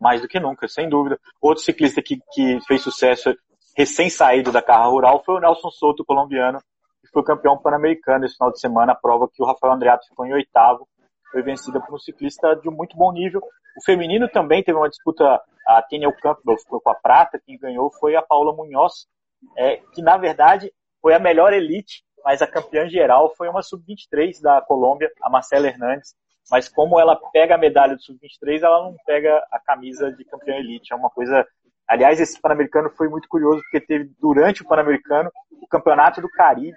Mais 0.00 0.20
do 0.20 0.28
que 0.28 0.40
nunca, 0.40 0.66
sem 0.68 0.88
dúvida. 0.88 1.18
Outro 1.40 1.62
ciclista 1.62 2.02
que, 2.02 2.18
que 2.32 2.58
fez 2.66 2.82
sucesso 2.82 3.34
recém-saído 3.76 4.52
da 4.52 4.62
carra 4.62 4.86
rural 4.86 5.22
foi 5.24 5.36
o 5.36 5.40
Nelson 5.40 5.70
Souto, 5.70 6.04
colombiano, 6.04 6.58
que 7.00 7.10
foi 7.12 7.22
campeão 7.22 7.58
pan-americano 7.58 8.24
esse 8.24 8.36
final 8.36 8.52
de 8.52 8.60
semana, 8.60 8.92
a 8.92 8.96
prova 8.96 9.28
que 9.32 9.42
o 9.42 9.46
Rafael 9.46 9.74
Andreato 9.74 10.06
ficou 10.06 10.26
em 10.26 10.32
oitavo, 10.32 10.86
foi 11.30 11.42
vencida 11.42 11.80
por 11.80 11.94
um 11.94 11.98
ciclista 11.98 12.54
de 12.56 12.68
um 12.68 12.72
muito 12.72 12.96
bom 12.96 13.10
nível. 13.10 13.40
O 13.76 13.84
feminino 13.84 14.28
também 14.28 14.62
teve 14.62 14.76
uma 14.76 14.88
disputa, 14.88 15.40
a 15.66 15.82
Teniel 15.82 16.12
Campbell 16.20 16.58
ficou 16.58 16.80
com 16.80 16.90
a 16.90 16.94
prata, 16.94 17.40
quem 17.44 17.58
ganhou 17.58 17.90
foi 17.98 18.14
a 18.14 18.22
Paula 18.22 18.54
Munhoz, 18.54 19.06
é, 19.56 19.78
que 19.94 20.02
na 20.02 20.16
verdade 20.16 20.70
foi 21.00 21.14
a 21.14 21.18
melhor 21.18 21.52
elite, 21.52 22.04
mas 22.24 22.42
a 22.42 22.46
campeã 22.46 22.88
geral 22.88 23.34
foi 23.34 23.48
uma 23.48 23.62
sub-23 23.62 24.40
da 24.40 24.60
Colômbia, 24.60 25.10
a 25.22 25.30
Marcela 25.30 25.66
Hernandes, 25.66 26.14
mas 26.50 26.68
como 26.68 27.00
ela 27.00 27.18
pega 27.32 27.54
a 27.54 27.58
medalha 27.58 27.96
do 27.96 28.02
sub-23, 28.02 28.62
ela 28.62 28.84
não 28.84 28.94
pega 29.06 29.42
a 29.50 29.58
camisa 29.58 30.12
de 30.12 30.24
campeã 30.24 30.56
elite, 30.56 30.92
é 30.92 30.96
uma 30.96 31.10
coisa 31.10 31.46
Aliás, 31.92 32.18
esse 32.18 32.40
Pan-Americano 32.40 32.88
foi 32.88 33.06
muito 33.06 33.28
curioso, 33.28 33.60
porque 33.60 33.78
teve, 33.78 34.10
durante 34.18 34.62
o 34.62 34.66
Pan-Americano, 34.66 35.30
o 35.60 35.66
Campeonato 35.66 36.22
do 36.22 36.28
Caribe, 36.30 36.74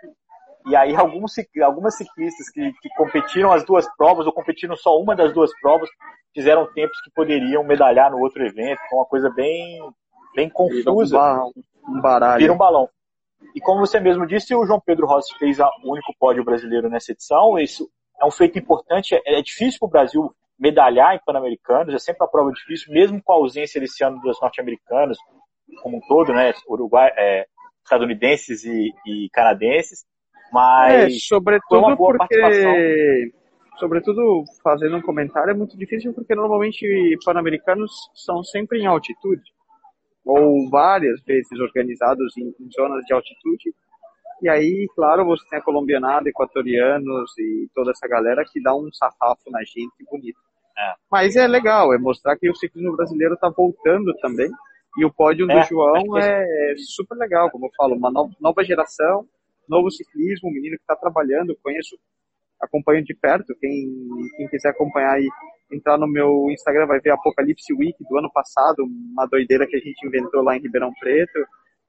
e 0.68 0.76
aí 0.76 0.94
alguns, 0.94 1.32
algumas 1.64 1.96
ciclistas 1.96 2.50
que, 2.50 2.74
que, 2.82 2.90
competiram 2.98 3.54
as 3.54 3.64
duas 3.64 3.88
provas, 3.96 4.26
ou 4.26 4.34
competiram 4.34 4.76
só 4.76 5.00
uma 5.00 5.16
das 5.16 5.34
duas 5.34 5.58
provas, 5.62 5.90
fizeram 6.34 6.70
tempos 6.74 7.00
que 7.02 7.10
poderiam 7.12 7.64
medalhar 7.64 8.12
no 8.12 8.20
outro 8.20 8.46
evento, 8.46 8.78
foi 8.90 9.00
uma 9.00 9.06
coisa 9.06 9.30
bem, 9.30 9.80
bem 10.36 10.50
confusa. 10.50 11.18
Um, 11.18 11.52
um 11.96 12.02
baralho. 12.02 12.40
Vira 12.40 12.52
um 12.52 12.58
balão. 12.58 12.90
E 13.56 13.62
como 13.62 13.80
você 13.80 14.02
mesmo 14.02 14.28
disse, 14.28 14.54
o 14.54 14.66
João 14.66 14.82
Pedro 14.86 15.08
Rossi 15.08 15.34
fez 15.40 15.60
o 15.62 15.70
único 15.86 16.14
pódio 16.20 16.44
brasileiro 16.44 16.90
nessa 16.90 17.14
edição. 17.14 17.58
Isso 17.58 17.90
é 18.22 18.26
um 18.26 18.32
feito 18.32 18.60
importante. 18.60 19.16
É, 19.16 19.40
é 19.40 19.42
difícil 19.42 19.80
para 19.80 19.88
o 19.88 19.92
Brasil 19.92 20.36
medalhar 20.58 21.16
em 21.16 21.20
Pan-Americanos, 21.26 21.94
é 21.94 22.00
sempre 22.00 22.24
uma 22.24 22.32
prova 22.32 22.52
difícil, 22.52 22.94
mesmo 22.94 23.22
com 23.24 23.34
a 23.34 23.36
ausência 23.36 23.80
desse 23.80 24.04
ano 24.04 24.20
dos 24.22 24.40
norte-americanos, 24.42 25.18
como 25.82 25.98
um 25.98 26.02
todo, 26.08 26.34
né? 26.34 26.54
Uruguai, 26.68 27.12
é, 27.18 27.46
estadunidenses 27.84 28.64
e, 28.64 28.92
e, 29.06 29.30
canadenses. 29.32 30.06
Mas 30.52 31.14
é, 31.14 31.20
sobretudo 31.20 31.98
porque, 31.98 33.32
sobretudo 33.78 34.44
fazendo 34.64 34.98
um 34.98 35.02
comentário, 35.02 35.52
é 35.52 35.56
muito 35.56 35.78
difícil 35.78 36.14
porque 36.14 36.36
normalmente 36.36 36.86
pan-americanos 37.26 37.92
são 38.14 38.44
sempre 38.44 38.80
em 38.80 38.86
altitude 38.86 39.56
ou 40.26 40.68
várias 40.70 41.22
vezes 41.24 41.60
organizados 41.60 42.36
em, 42.38 42.48
em, 42.60 42.72
zonas 42.72 43.06
de 43.06 43.14
altitude. 43.14 43.74
E 44.42 44.50
aí, 44.50 44.88
claro, 44.96 45.26
você 45.26 45.48
tem 45.50 45.60
a 45.60 45.62
colombianada, 45.62 46.30
equatorianos 46.30 47.32
e 47.38 47.68
toda 47.74 47.92
essa 47.92 48.08
galera 48.08 48.44
que 48.52 48.62
dá 48.62 48.76
um 48.76 48.92
sarrafo 48.92 49.50
na 49.50 49.60
gente 49.64 50.04
bonito. 50.10 50.40
É. 50.78 50.94
Mas 51.10 51.36
é 51.36 51.48
legal, 51.48 51.94
é 51.94 51.98
mostrar 51.98 52.38
que 52.38 52.50
o 52.50 52.56
ciclismo 52.56 52.96
brasileiro 52.96 53.36
está 53.36 53.50
voltando 53.50 54.14
também. 54.22 54.52
E 54.98 55.06
o 55.06 55.14
pódio 55.14 55.50
é, 55.50 55.60
do 55.60 55.68
João 55.68 56.18
é, 56.18 56.72
é 56.72 56.76
super 56.78 57.16
legal, 57.16 57.50
como 57.50 57.66
eu 57.66 57.72
falo, 57.76 57.96
uma 57.96 58.12
nova 58.12 58.64
geração, 58.64 59.26
novo 59.68 59.92
ciclismo, 59.92 60.50
um 60.50 60.54
menino 60.54 60.78
que 60.78 60.84
está 60.84 60.96
trabalhando, 60.96 61.58
conheço, 61.62 61.98
acompanho 62.62 63.04
de 63.04 63.14
perto, 63.14 63.54
quem, 63.60 64.08
quem 64.38 64.48
quiser 64.48 64.70
acompanhar 64.70 65.16
aí 65.16 65.28
entrar 65.72 65.98
no 65.98 66.08
meu 66.08 66.50
Instagram, 66.52 66.88
vai 66.88 67.00
ver 67.00 67.12
Apocalipse 67.12 67.74
Week 67.74 67.98
do 68.08 68.18
ano 68.18 68.32
passado, 68.32 68.84
uma 68.84 69.26
doideira 69.26 69.68
que 69.68 69.76
a 69.76 69.80
gente 69.80 70.06
inventou 70.06 70.42
lá 70.44 70.56
em 70.56 70.62
Ribeirão 70.62 70.92
Preto, 71.00 71.40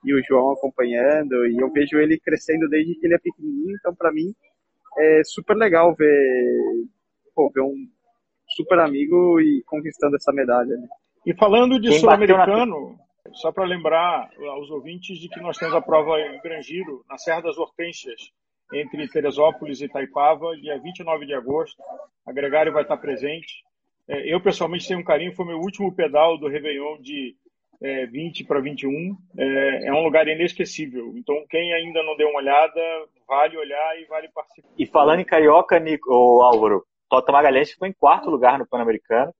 e 0.06 0.14
o 0.14 0.22
João 0.22 0.52
acompanhando, 0.52 1.46
e 1.48 1.58
eu 1.58 1.68
vejo 1.72 1.98
ele 1.98 2.16
crescendo 2.18 2.68
desde 2.68 2.94
que 2.94 3.06
ele 3.06 3.16
é 3.16 3.18
pequenininho, 3.18 3.76
então 3.76 3.92
para 3.92 4.12
mim 4.12 4.32
é 4.96 5.22
super 5.24 5.56
legal 5.56 5.94
ver, 5.96 6.86
pô, 7.34 7.50
ver 7.52 7.62
um 7.62 7.88
super 8.48 8.78
amigo 8.78 9.40
e 9.40 9.64
conquistando 9.66 10.14
essa 10.14 10.32
medalha. 10.32 10.76
Né? 10.76 10.88
E 11.26 11.34
falando 11.34 11.80
de 11.80 11.92
sul-americano, 11.98 12.96
na... 13.24 13.34
só 13.34 13.50
para 13.50 13.64
lembrar 13.64 14.30
aos 14.50 14.70
ouvintes 14.70 15.18
de 15.18 15.28
que 15.28 15.40
nós 15.40 15.58
temos 15.58 15.74
a 15.74 15.82
prova 15.82 16.20
em 16.20 16.40
Grangeiro, 16.40 17.04
na 17.10 17.18
Serra 17.18 17.42
das 17.42 17.58
Hortênsias, 17.58 18.30
entre 18.72 19.08
Teresópolis 19.08 19.80
e 19.80 19.86
Itaipava, 19.86 20.56
dia 20.56 20.78
29 20.78 21.26
de 21.26 21.34
agosto. 21.34 21.82
A 22.24 22.32
Gregário 22.32 22.72
vai 22.72 22.82
estar 22.82 22.96
presente. 22.96 23.64
É, 24.08 24.32
eu, 24.32 24.40
pessoalmente, 24.40 24.86
tenho 24.86 25.00
um 25.00 25.04
carinho, 25.04 25.34
foi 25.34 25.46
meu 25.46 25.58
último 25.58 25.92
pedal 25.92 26.38
do 26.38 26.48
Réveillon 26.48 27.00
de 27.00 27.36
é, 27.82 28.06
20 28.06 28.44
para 28.44 28.60
21. 28.60 29.16
É, 29.38 29.88
é 29.88 29.92
um 29.92 30.02
lugar 30.02 30.26
inesquecível. 30.28 31.12
Então, 31.16 31.34
quem 31.48 31.72
ainda 31.72 32.02
não 32.02 32.16
deu 32.16 32.28
uma 32.28 32.40
olhada, 32.40 32.80
vale 33.26 33.56
olhar 33.56 34.00
e 34.00 34.04
vale 34.06 34.28
participar. 34.28 34.68
E 34.78 34.86
falando 34.86 35.20
em 35.20 35.24
carioca, 35.24 35.78
Nico, 35.78 36.12
Álvaro, 36.42 36.84
Tota 37.08 37.32
Magalhães 37.32 37.70
ficou 37.70 37.86
em 37.86 37.92
quarto 37.92 38.30
lugar 38.30 38.58
no 38.58 38.66
Pan-Americano. 38.66 39.32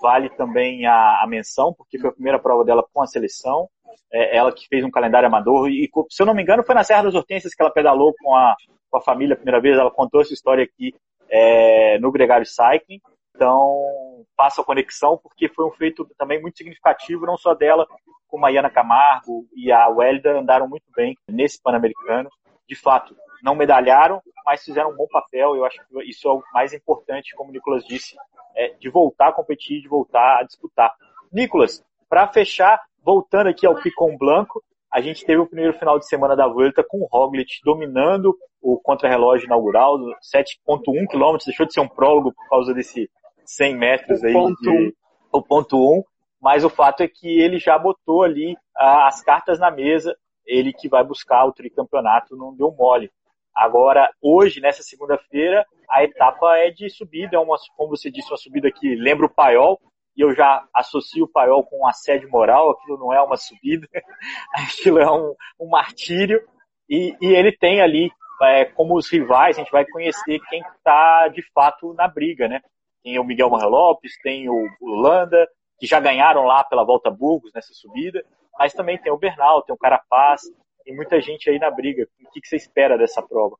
Vale 0.00 0.28
também 0.30 0.84
a, 0.86 1.22
a, 1.22 1.26
menção, 1.26 1.72
porque 1.72 1.98
foi 1.98 2.10
a 2.10 2.12
primeira 2.12 2.38
prova 2.38 2.64
dela 2.64 2.84
com 2.92 3.00
a 3.00 3.06
seleção. 3.06 3.68
É, 4.12 4.36
ela 4.36 4.52
que 4.52 4.66
fez 4.68 4.84
um 4.84 4.90
calendário 4.90 5.26
amador. 5.26 5.70
E, 5.70 5.88
se 6.10 6.22
eu 6.22 6.26
não 6.26 6.34
me 6.34 6.42
engano, 6.42 6.64
foi 6.64 6.74
na 6.74 6.84
Serra 6.84 7.04
das 7.04 7.14
Hortênsias 7.14 7.54
que 7.54 7.62
ela 7.62 7.72
pedalou 7.72 8.12
com 8.20 8.34
a, 8.34 8.54
com 8.90 8.98
a 8.98 9.00
família 9.00 9.34
a 9.34 9.36
primeira 9.36 9.60
vez. 9.60 9.78
Ela 9.78 9.90
contou 9.90 10.20
essa 10.20 10.34
história 10.34 10.64
aqui 10.64 10.94
é, 11.30 11.98
no 12.00 12.12
Gregário 12.12 12.44
Cycling. 12.44 13.00
Então, 13.34 14.24
faça 14.36 14.62
a 14.62 14.64
conexão, 14.64 15.18
porque 15.18 15.48
foi 15.48 15.66
um 15.66 15.72
feito 15.72 16.08
também 16.16 16.40
muito 16.40 16.56
significativo, 16.56 17.26
não 17.26 17.36
só 17.36 17.54
dela, 17.54 17.86
como 18.28 18.46
a 18.46 18.50
Iana 18.50 18.70
Camargo 18.70 19.46
e 19.54 19.72
a 19.72 19.88
Welda 19.88 20.38
andaram 20.38 20.68
muito 20.68 20.84
bem 20.94 21.16
nesse 21.28 21.60
Pan-Americano. 21.60 22.30
De 22.68 22.74
fato, 22.74 23.16
não 23.42 23.54
medalharam, 23.54 24.22
mas 24.44 24.64
fizeram 24.64 24.90
um 24.90 24.96
bom 24.96 25.06
papel. 25.08 25.56
Eu 25.56 25.64
acho 25.64 25.78
que 25.86 26.08
isso 26.08 26.28
é 26.28 26.32
o 26.32 26.42
mais 26.52 26.72
importante, 26.72 27.34
como 27.34 27.50
o 27.50 27.52
Nicolas 27.52 27.84
disse, 27.84 28.16
é 28.56 28.68
de 28.78 28.88
voltar 28.88 29.28
a 29.28 29.32
competir, 29.32 29.82
de 29.82 29.88
voltar 29.88 30.38
a 30.38 30.42
disputar. 30.44 30.94
Nicolas, 31.32 31.84
para 32.08 32.28
fechar, 32.28 32.80
voltando 33.02 33.48
aqui 33.48 33.66
ao 33.66 33.74
Picon 33.74 34.16
Blanco, 34.16 34.62
a 34.92 35.00
gente 35.00 35.26
teve 35.26 35.40
o 35.40 35.46
primeiro 35.46 35.76
final 35.76 35.98
de 35.98 36.06
semana 36.06 36.36
da 36.36 36.46
Vuelta 36.46 36.84
com 36.86 37.00
o 37.00 37.06
Roglic 37.06 37.60
dominando 37.64 38.36
o 38.62 38.78
contrarrelógio 38.78 39.46
inaugural, 39.46 39.98
7.1 39.98 41.06
km, 41.08 41.36
deixou 41.44 41.66
de 41.66 41.74
ser 41.74 41.80
um 41.80 41.88
prólogo 41.88 42.32
por 42.32 42.48
causa 42.48 42.72
desse 42.72 43.10
100 43.44 43.76
metros 43.76 44.22
o 44.22 44.26
aí, 44.26 44.32
ponto 44.32 44.60
de, 44.60 44.94
o 45.32 45.42
ponto 45.42 45.76
1, 45.76 46.02
mas 46.40 46.64
o 46.64 46.70
fato 46.70 47.02
é 47.02 47.08
que 47.08 47.40
ele 47.40 47.58
já 47.58 47.78
botou 47.78 48.22
ali 48.22 48.56
ah, 48.76 49.06
as 49.06 49.22
cartas 49.22 49.58
na 49.58 49.70
mesa, 49.70 50.16
ele 50.46 50.72
que 50.72 50.88
vai 50.88 51.02
buscar 51.02 51.44
o 51.44 51.52
tricampeonato 51.52 52.36
não 52.36 52.54
deu 52.54 52.70
mole. 52.70 53.10
Agora, 53.54 54.10
hoje, 54.20 54.60
nessa 54.60 54.82
segunda-feira, 54.82 55.64
a 55.88 56.02
etapa 56.02 56.56
é 56.58 56.70
de 56.70 56.90
subida, 56.90 57.36
é 57.36 57.38
uma, 57.38 57.56
como 57.76 57.96
você 57.96 58.10
disse, 58.10 58.30
uma 58.30 58.36
subida 58.36 58.70
que 58.70 58.96
lembra 58.96 59.26
o 59.26 59.32
Paiol, 59.32 59.80
e 60.16 60.22
eu 60.22 60.34
já 60.34 60.66
associo 60.72 61.24
o 61.24 61.28
paiol 61.28 61.64
com 61.64 61.80
um 61.80 61.86
assédio 61.86 62.30
moral, 62.30 62.70
aquilo 62.70 62.98
não 62.98 63.12
é 63.12 63.20
uma 63.20 63.36
subida, 63.36 63.88
aquilo 64.54 64.98
é 64.98 65.10
um, 65.10 65.34
um 65.60 65.68
martírio, 65.68 66.40
e, 66.88 67.16
e, 67.20 67.26
ele 67.26 67.50
tem 67.50 67.80
ali, 67.80 68.10
é, 68.42 68.64
como 68.64 68.96
os 68.96 69.10
rivais, 69.10 69.56
a 69.56 69.60
gente 69.60 69.72
vai 69.72 69.84
conhecer 69.86 70.40
quem 70.48 70.60
está 70.60 71.28
de 71.28 71.42
fato 71.52 71.94
na 71.94 72.06
briga, 72.06 72.46
né? 72.46 72.60
Tem 73.04 73.18
o 73.18 73.24
Miguel 73.24 73.50
Morre 73.50 73.66
Lopes, 73.66 74.18
tem 74.22 74.48
o, 74.48 74.66
Landa, 74.80 75.46
que 75.78 75.86
já 75.86 76.00
ganharam 76.00 76.44
lá 76.44 76.64
pela 76.64 76.86
Volta 76.86 77.10
Burgos 77.10 77.52
nessa 77.54 77.74
subida, 77.74 78.24
mas 78.58 78.72
também 78.72 78.96
tem 78.96 79.12
o 79.12 79.18
Bernal, 79.18 79.62
tem 79.62 79.74
o 79.74 79.78
Carapaz, 79.78 80.40
tem 80.82 80.96
muita 80.96 81.20
gente 81.20 81.50
aí 81.50 81.58
na 81.58 81.70
briga. 81.70 82.08
O 82.26 82.30
que, 82.30 82.40
que 82.40 82.48
você 82.48 82.56
espera 82.56 82.96
dessa 82.96 83.22
prova? 83.22 83.56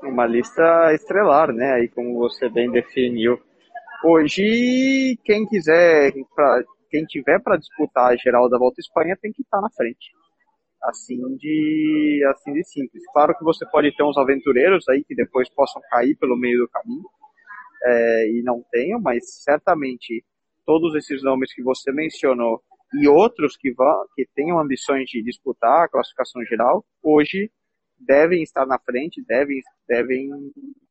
Uma 0.00 0.26
lista 0.26 0.92
estrelar, 0.94 1.52
né? 1.52 1.72
Aí 1.72 1.88
como 1.88 2.18
você 2.18 2.48
bem 2.48 2.70
definiu. 2.70 3.36
Hoje, 4.04 5.18
quem 5.24 5.44
quiser, 5.44 6.12
pra, 6.32 6.62
quem 6.88 7.04
tiver 7.04 7.42
para 7.42 7.56
disputar 7.56 8.12
a 8.12 8.16
geral 8.16 8.48
da 8.48 8.58
Volta 8.58 8.76
à 8.78 8.82
Espanha 8.82 9.18
tem 9.20 9.32
que 9.32 9.42
estar 9.42 9.60
na 9.60 9.70
frente. 9.70 10.12
Assim 10.84 11.18
de, 11.36 12.24
assim 12.30 12.52
de 12.52 12.62
simples. 12.62 13.02
Claro 13.12 13.36
que 13.36 13.42
você 13.42 13.66
pode 13.66 13.90
ter 13.96 14.04
uns 14.04 14.18
aventureiros 14.18 14.88
aí 14.88 15.02
que 15.02 15.16
depois 15.16 15.48
possam 15.52 15.82
cair 15.90 16.14
pelo 16.16 16.36
meio 16.36 16.58
do 16.58 16.68
caminho 16.68 17.02
é, 17.84 18.28
e 18.30 18.42
não 18.42 18.64
tenham, 18.70 19.00
mas 19.00 19.42
certamente 19.42 20.24
todos 20.64 20.94
esses 20.94 21.22
nomes 21.22 21.52
que 21.52 21.62
você 21.62 21.92
mencionou 21.92 22.62
e 22.94 23.08
outros 23.08 23.56
que, 23.56 23.72
vão, 23.72 24.06
que 24.14 24.26
tenham 24.34 24.58
ambições 24.58 25.08
de 25.08 25.22
disputar 25.22 25.84
a 25.84 25.88
classificação 25.88 26.44
geral, 26.44 26.84
hoje 27.02 27.50
devem 27.98 28.42
estar 28.42 28.66
na 28.66 28.78
frente, 28.78 29.24
devem, 29.26 29.60
devem. 29.88 30.30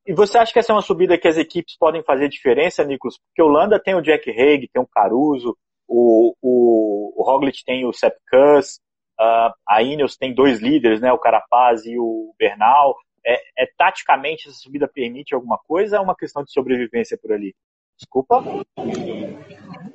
E 0.05 0.13
você 0.13 0.37
acha 0.37 0.51
que 0.51 0.59
essa 0.59 0.71
é 0.71 0.75
uma 0.75 0.81
subida 0.81 1.17
que 1.17 1.27
as 1.27 1.37
equipes 1.37 1.77
podem 1.77 2.03
fazer 2.03 2.27
diferença, 2.29 2.83
Nicolas? 2.83 3.17
Porque 3.17 3.41
o 3.41 3.47
Landa 3.47 3.79
tem 3.79 3.95
o 3.95 4.01
Jack 4.01 4.29
Haig, 4.29 4.67
tem 4.71 4.81
o 4.81 4.87
Caruso, 4.87 5.55
o, 5.87 6.35
o, 6.41 7.13
o 7.15 7.23
Roglic 7.23 7.63
tem 7.65 7.85
o 7.85 7.93
Sepp 7.93 8.15
Kuss, 8.29 8.79
uh, 9.19 9.53
a 9.67 9.81
Ineos 9.81 10.17
tem 10.17 10.33
dois 10.33 10.59
líderes, 10.59 10.99
né, 10.99 11.11
o 11.11 11.19
Carapaz 11.19 11.85
e 11.85 11.97
o 11.97 12.33
Bernal. 12.37 12.95
É, 13.25 13.63
é, 13.63 13.67
taticamente 13.77 14.47
essa 14.47 14.57
subida 14.57 14.87
permite 14.87 15.33
alguma 15.33 15.57
coisa 15.57 15.97
ou 15.97 16.01
é 16.01 16.05
uma 16.05 16.15
questão 16.15 16.43
de 16.43 16.51
sobrevivência 16.51 17.17
por 17.17 17.31
ali? 17.31 17.55
Desculpa. 17.97 18.43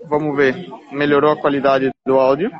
Vamos 0.05 0.37
ver. 0.37 0.55
Melhorou 0.93 1.33
a 1.33 1.41
qualidade 1.41 1.91
do 2.07 2.19
áudio? 2.19 2.51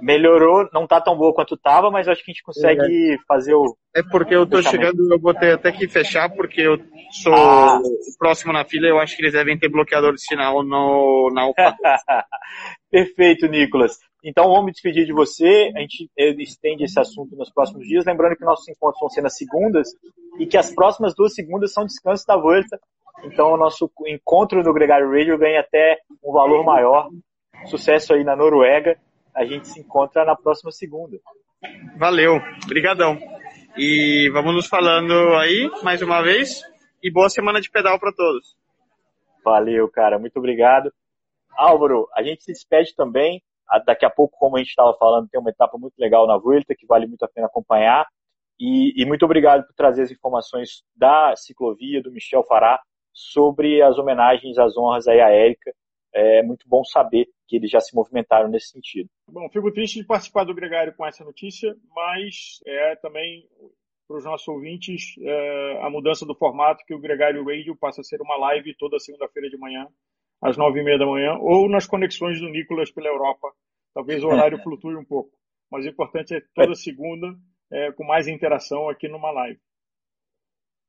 melhorou, 0.00 0.68
não 0.72 0.86
tá 0.86 1.00
tão 1.00 1.16
boa 1.16 1.34
quanto 1.34 1.56
tava, 1.56 1.90
mas 1.90 2.08
acho 2.08 2.24
que 2.24 2.30
a 2.30 2.34
gente 2.34 2.42
consegue 2.42 3.14
é. 3.14 3.16
fazer 3.26 3.54
o. 3.54 3.76
É 3.94 4.02
porque 4.02 4.34
eu 4.34 4.46
tô 4.46 4.62
chegando, 4.62 5.12
eu 5.12 5.18
vou 5.18 5.34
ter 5.34 5.54
até 5.54 5.72
que 5.72 5.88
fechar, 5.88 6.28
porque 6.30 6.60
eu 6.60 6.78
sou 7.10 7.34
ah. 7.34 7.80
próximo 8.18 8.52
na 8.52 8.64
fila, 8.64 8.86
eu 8.86 8.98
acho 8.98 9.16
que 9.16 9.22
eles 9.22 9.32
devem 9.32 9.58
ter 9.58 9.68
bloqueador 9.68 10.14
de 10.14 10.20
sinal 10.20 10.62
no, 10.62 11.30
na 11.32 11.48
UPA. 11.48 11.74
Perfeito, 12.90 13.46
Nicolas. 13.46 13.98
Então 14.28 14.48
vamos 14.48 14.64
me 14.64 14.72
despedir 14.72 15.06
de 15.06 15.12
você, 15.12 15.70
a 15.76 15.78
gente 15.78 16.10
estende 16.18 16.82
esse 16.82 16.98
assunto 16.98 17.36
nos 17.36 17.48
próximos 17.52 17.86
dias, 17.86 18.04
lembrando 18.04 18.34
que 18.34 18.44
nossos 18.44 18.66
encontros 18.66 18.98
vão 18.98 19.08
ser 19.08 19.20
nas 19.20 19.36
segundas 19.36 19.88
e 20.40 20.46
que 20.46 20.58
as 20.58 20.74
próximas 20.74 21.14
duas 21.14 21.32
segundas 21.32 21.72
são 21.72 21.86
descanso 21.86 22.26
da 22.26 22.36
volta. 22.36 22.76
Então 23.22 23.52
o 23.52 23.56
nosso 23.56 23.88
encontro 24.08 24.64
no 24.64 24.74
Gregário 24.74 25.08
Radio 25.08 25.38
ganha 25.38 25.60
até 25.60 26.00
um 26.24 26.32
valor 26.32 26.64
maior. 26.64 27.08
Sucesso 27.66 28.14
aí 28.14 28.24
na 28.24 28.34
Noruega 28.34 28.98
a 29.32 29.44
gente 29.44 29.68
se 29.68 29.78
encontra 29.78 30.24
na 30.24 30.34
próxima 30.34 30.72
segunda. 30.72 31.16
Valeu, 31.96 32.40
brigadão. 32.66 33.16
E 33.76 34.28
vamos 34.32 34.56
nos 34.56 34.66
falando 34.66 35.36
aí 35.36 35.70
mais 35.84 36.02
uma 36.02 36.20
vez 36.20 36.62
e 37.00 37.12
boa 37.12 37.28
semana 37.28 37.60
de 37.60 37.70
pedal 37.70 38.00
para 38.00 38.12
todos. 38.12 38.56
Valeu, 39.44 39.88
cara, 39.88 40.18
muito 40.18 40.36
obrigado. 40.38 40.92
Álvaro, 41.56 42.08
a 42.12 42.24
gente 42.24 42.42
se 42.42 42.52
despede 42.52 42.92
também. 42.96 43.40
Daqui 43.84 44.04
a 44.04 44.10
pouco, 44.10 44.36
como 44.38 44.56
a 44.56 44.58
gente 44.58 44.68
estava 44.68 44.96
falando, 44.96 45.28
tem 45.28 45.40
uma 45.40 45.50
etapa 45.50 45.76
muito 45.78 45.94
legal 45.98 46.26
na 46.26 46.38
Vuelta 46.38 46.74
que 46.76 46.86
vale 46.86 47.06
muito 47.06 47.24
a 47.24 47.28
pena 47.28 47.46
acompanhar. 47.46 48.06
E, 48.58 49.00
e, 49.00 49.04
muito 49.04 49.24
obrigado 49.24 49.66
por 49.66 49.74
trazer 49.74 50.02
as 50.02 50.10
informações 50.10 50.82
da 50.94 51.34
ciclovia, 51.36 52.02
do 52.02 52.10
Michel 52.10 52.42
Fará, 52.44 52.80
sobre 53.12 53.82
as 53.82 53.98
homenagens, 53.98 54.56
as 54.56 54.76
honras 54.76 55.06
aí 55.06 55.20
à 55.20 55.28
Érica 55.28 55.72
é 56.16 56.42
muito 56.42 56.66
bom 56.66 56.82
saber 56.82 57.28
que 57.46 57.56
eles 57.56 57.70
já 57.70 57.78
se 57.78 57.94
movimentaram 57.94 58.48
nesse 58.48 58.68
sentido. 58.68 59.08
Bom, 59.28 59.48
fico 59.50 59.70
triste 59.70 60.00
de 60.00 60.06
participar 60.06 60.44
do 60.44 60.54
Gregário 60.54 60.94
com 60.96 61.04
essa 61.04 61.22
notícia, 61.22 61.76
mas 61.94 62.58
é 62.66 62.96
também 62.96 63.46
para 64.08 64.16
os 64.16 64.24
nossos 64.24 64.48
ouvintes 64.48 65.14
é, 65.20 65.80
a 65.82 65.90
mudança 65.90 66.24
do 66.24 66.34
formato 66.34 66.82
que 66.86 66.94
o 66.94 67.00
Gregário 67.00 67.44
Radio 67.44 67.76
passa 67.76 68.00
a 68.00 68.04
ser 68.04 68.22
uma 68.22 68.36
live 68.36 68.74
toda 68.78 68.98
segunda-feira 68.98 69.50
de 69.50 69.58
manhã, 69.58 69.86
às 70.42 70.56
nove 70.56 70.80
e 70.80 70.84
meia 70.84 70.98
da 70.98 71.06
manhã, 71.06 71.36
ou 71.40 71.68
nas 71.68 71.86
conexões 71.86 72.40
do 72.40 72.48
Nicolas 72.48 72.90
pela 72.90 73.08
Europa. 73.08 73.48
Talvez 73.94 74.22
o 74.22 74.28
horário 74.28 74.62
flutue 74.62 74.96
um 74.96 75.04
pouco, 75.04 75.30
mas 75.70 75.84
o 75.84 75.88
importante 75.88 76.34
é 76.34 76.42
toda 76.54 76.74
segunda 76.74 77.34
é, 77.70 77.92
com 77.92 78.04
mais 78.04 78.28
interação 78.28 78.88
aqui 78.88 79.08
numa 79.08 79.30
live. 79.30 79.58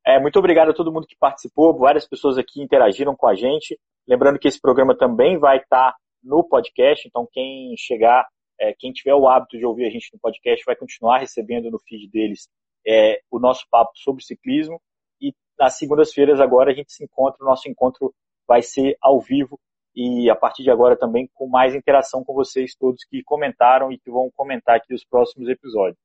É, 0.05 0.19
muito 0.19 0.39
obrigado 0.39 0.69
a 0.69 0.73
todo 0.73 0.91
mundo 0.91 1.07
que 1.07 1.17
participou, 1.17 1.77
várias 1.77 2.07
pessoas 2.07 2.37
aqui 2.37 2.61
interagiram 2.61 3.15
com 3.15 3.27
a 3.27 3.35
gente. 3.35 3.79
Lembrando 4.07 4.39
que 4.39 4.47
esse 4.47 4.59
programa 4.59 4.95
também 4.95 5.37
vai 5.37 5.57
estar 5.57 5.93
no 6.23 6.43
podcast, 6.43 7.07
então 7.07 7.27
quem 7.31 7.75
chegar, 7.77 8.25
é, 8.59 8.73
quem 8.73 8.91
tiver 8.91 9.13
o 9.13 9.27
hábito 9.27 9.57
de 9.57 9.65
ouvir 9.65 9.85
a 9.85 9.89
gente 9.89 10.09
no 10.13 10.19
podcast, 10.19 10.63
vai 10.65 10.75
continuar 10.75 11.19
recebendo 11.19 11.69
no 11.69 11.79
feed 11.79 12.09
deles 12.09 12.47
é, 12.87 13.19
o 13.29 13.39
nosso 13.39 13.65
papo 13.69 13.91
sobre 13.95 14.23
ciclismo. 14.23 14.81
E 15.21 15.33
nas 15.59 15.77
segundas-feiras 15.77 16.39
agora 16.39 16.71
a 16.71 16.73
gente 16.73 16.91
se 16.93 17.03
encontra, 17.03 17.43
o 17.43 17.45
nosso 17.45 17.69
encontro 17.69 18.13
vai 18.47 18.61
ser 18.61 18.97
ao 19.01 19.19
vivo 19.19 19.59
e 19.95 20.29
a 20.29 20.35
partir 20.35 20.63
de 20.63 20.69
agora 20.69 20.95
também 20.95 21.29
com 21.33 21.47
mais 21.47 21.73
interação 21.73 22.23
com 22.23 22.33
vocês 22.33 22.75
todos 22.75 23.03
que 23.03 23.23
comentaram 23.23 23.91
e 23.91 23.97
que 23.97 24.11
vão 24.11 24.29
comentar 24.35 24.75
aqui 24.75 24.93
os 24.93 25.03
próximos 25.03 25.49
episódios. 25.49 25.97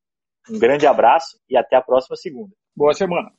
Um 0.50 0.58
grande 0.58 0.86
abraço 0.86 1.38
e 1.48 1.56
até 1.56 1.76
a 1.76 1.82
próxima 1.82 2.16
segunda. 2.16 2.52
Boa 2.74 2.94
semana. 2.94 3.30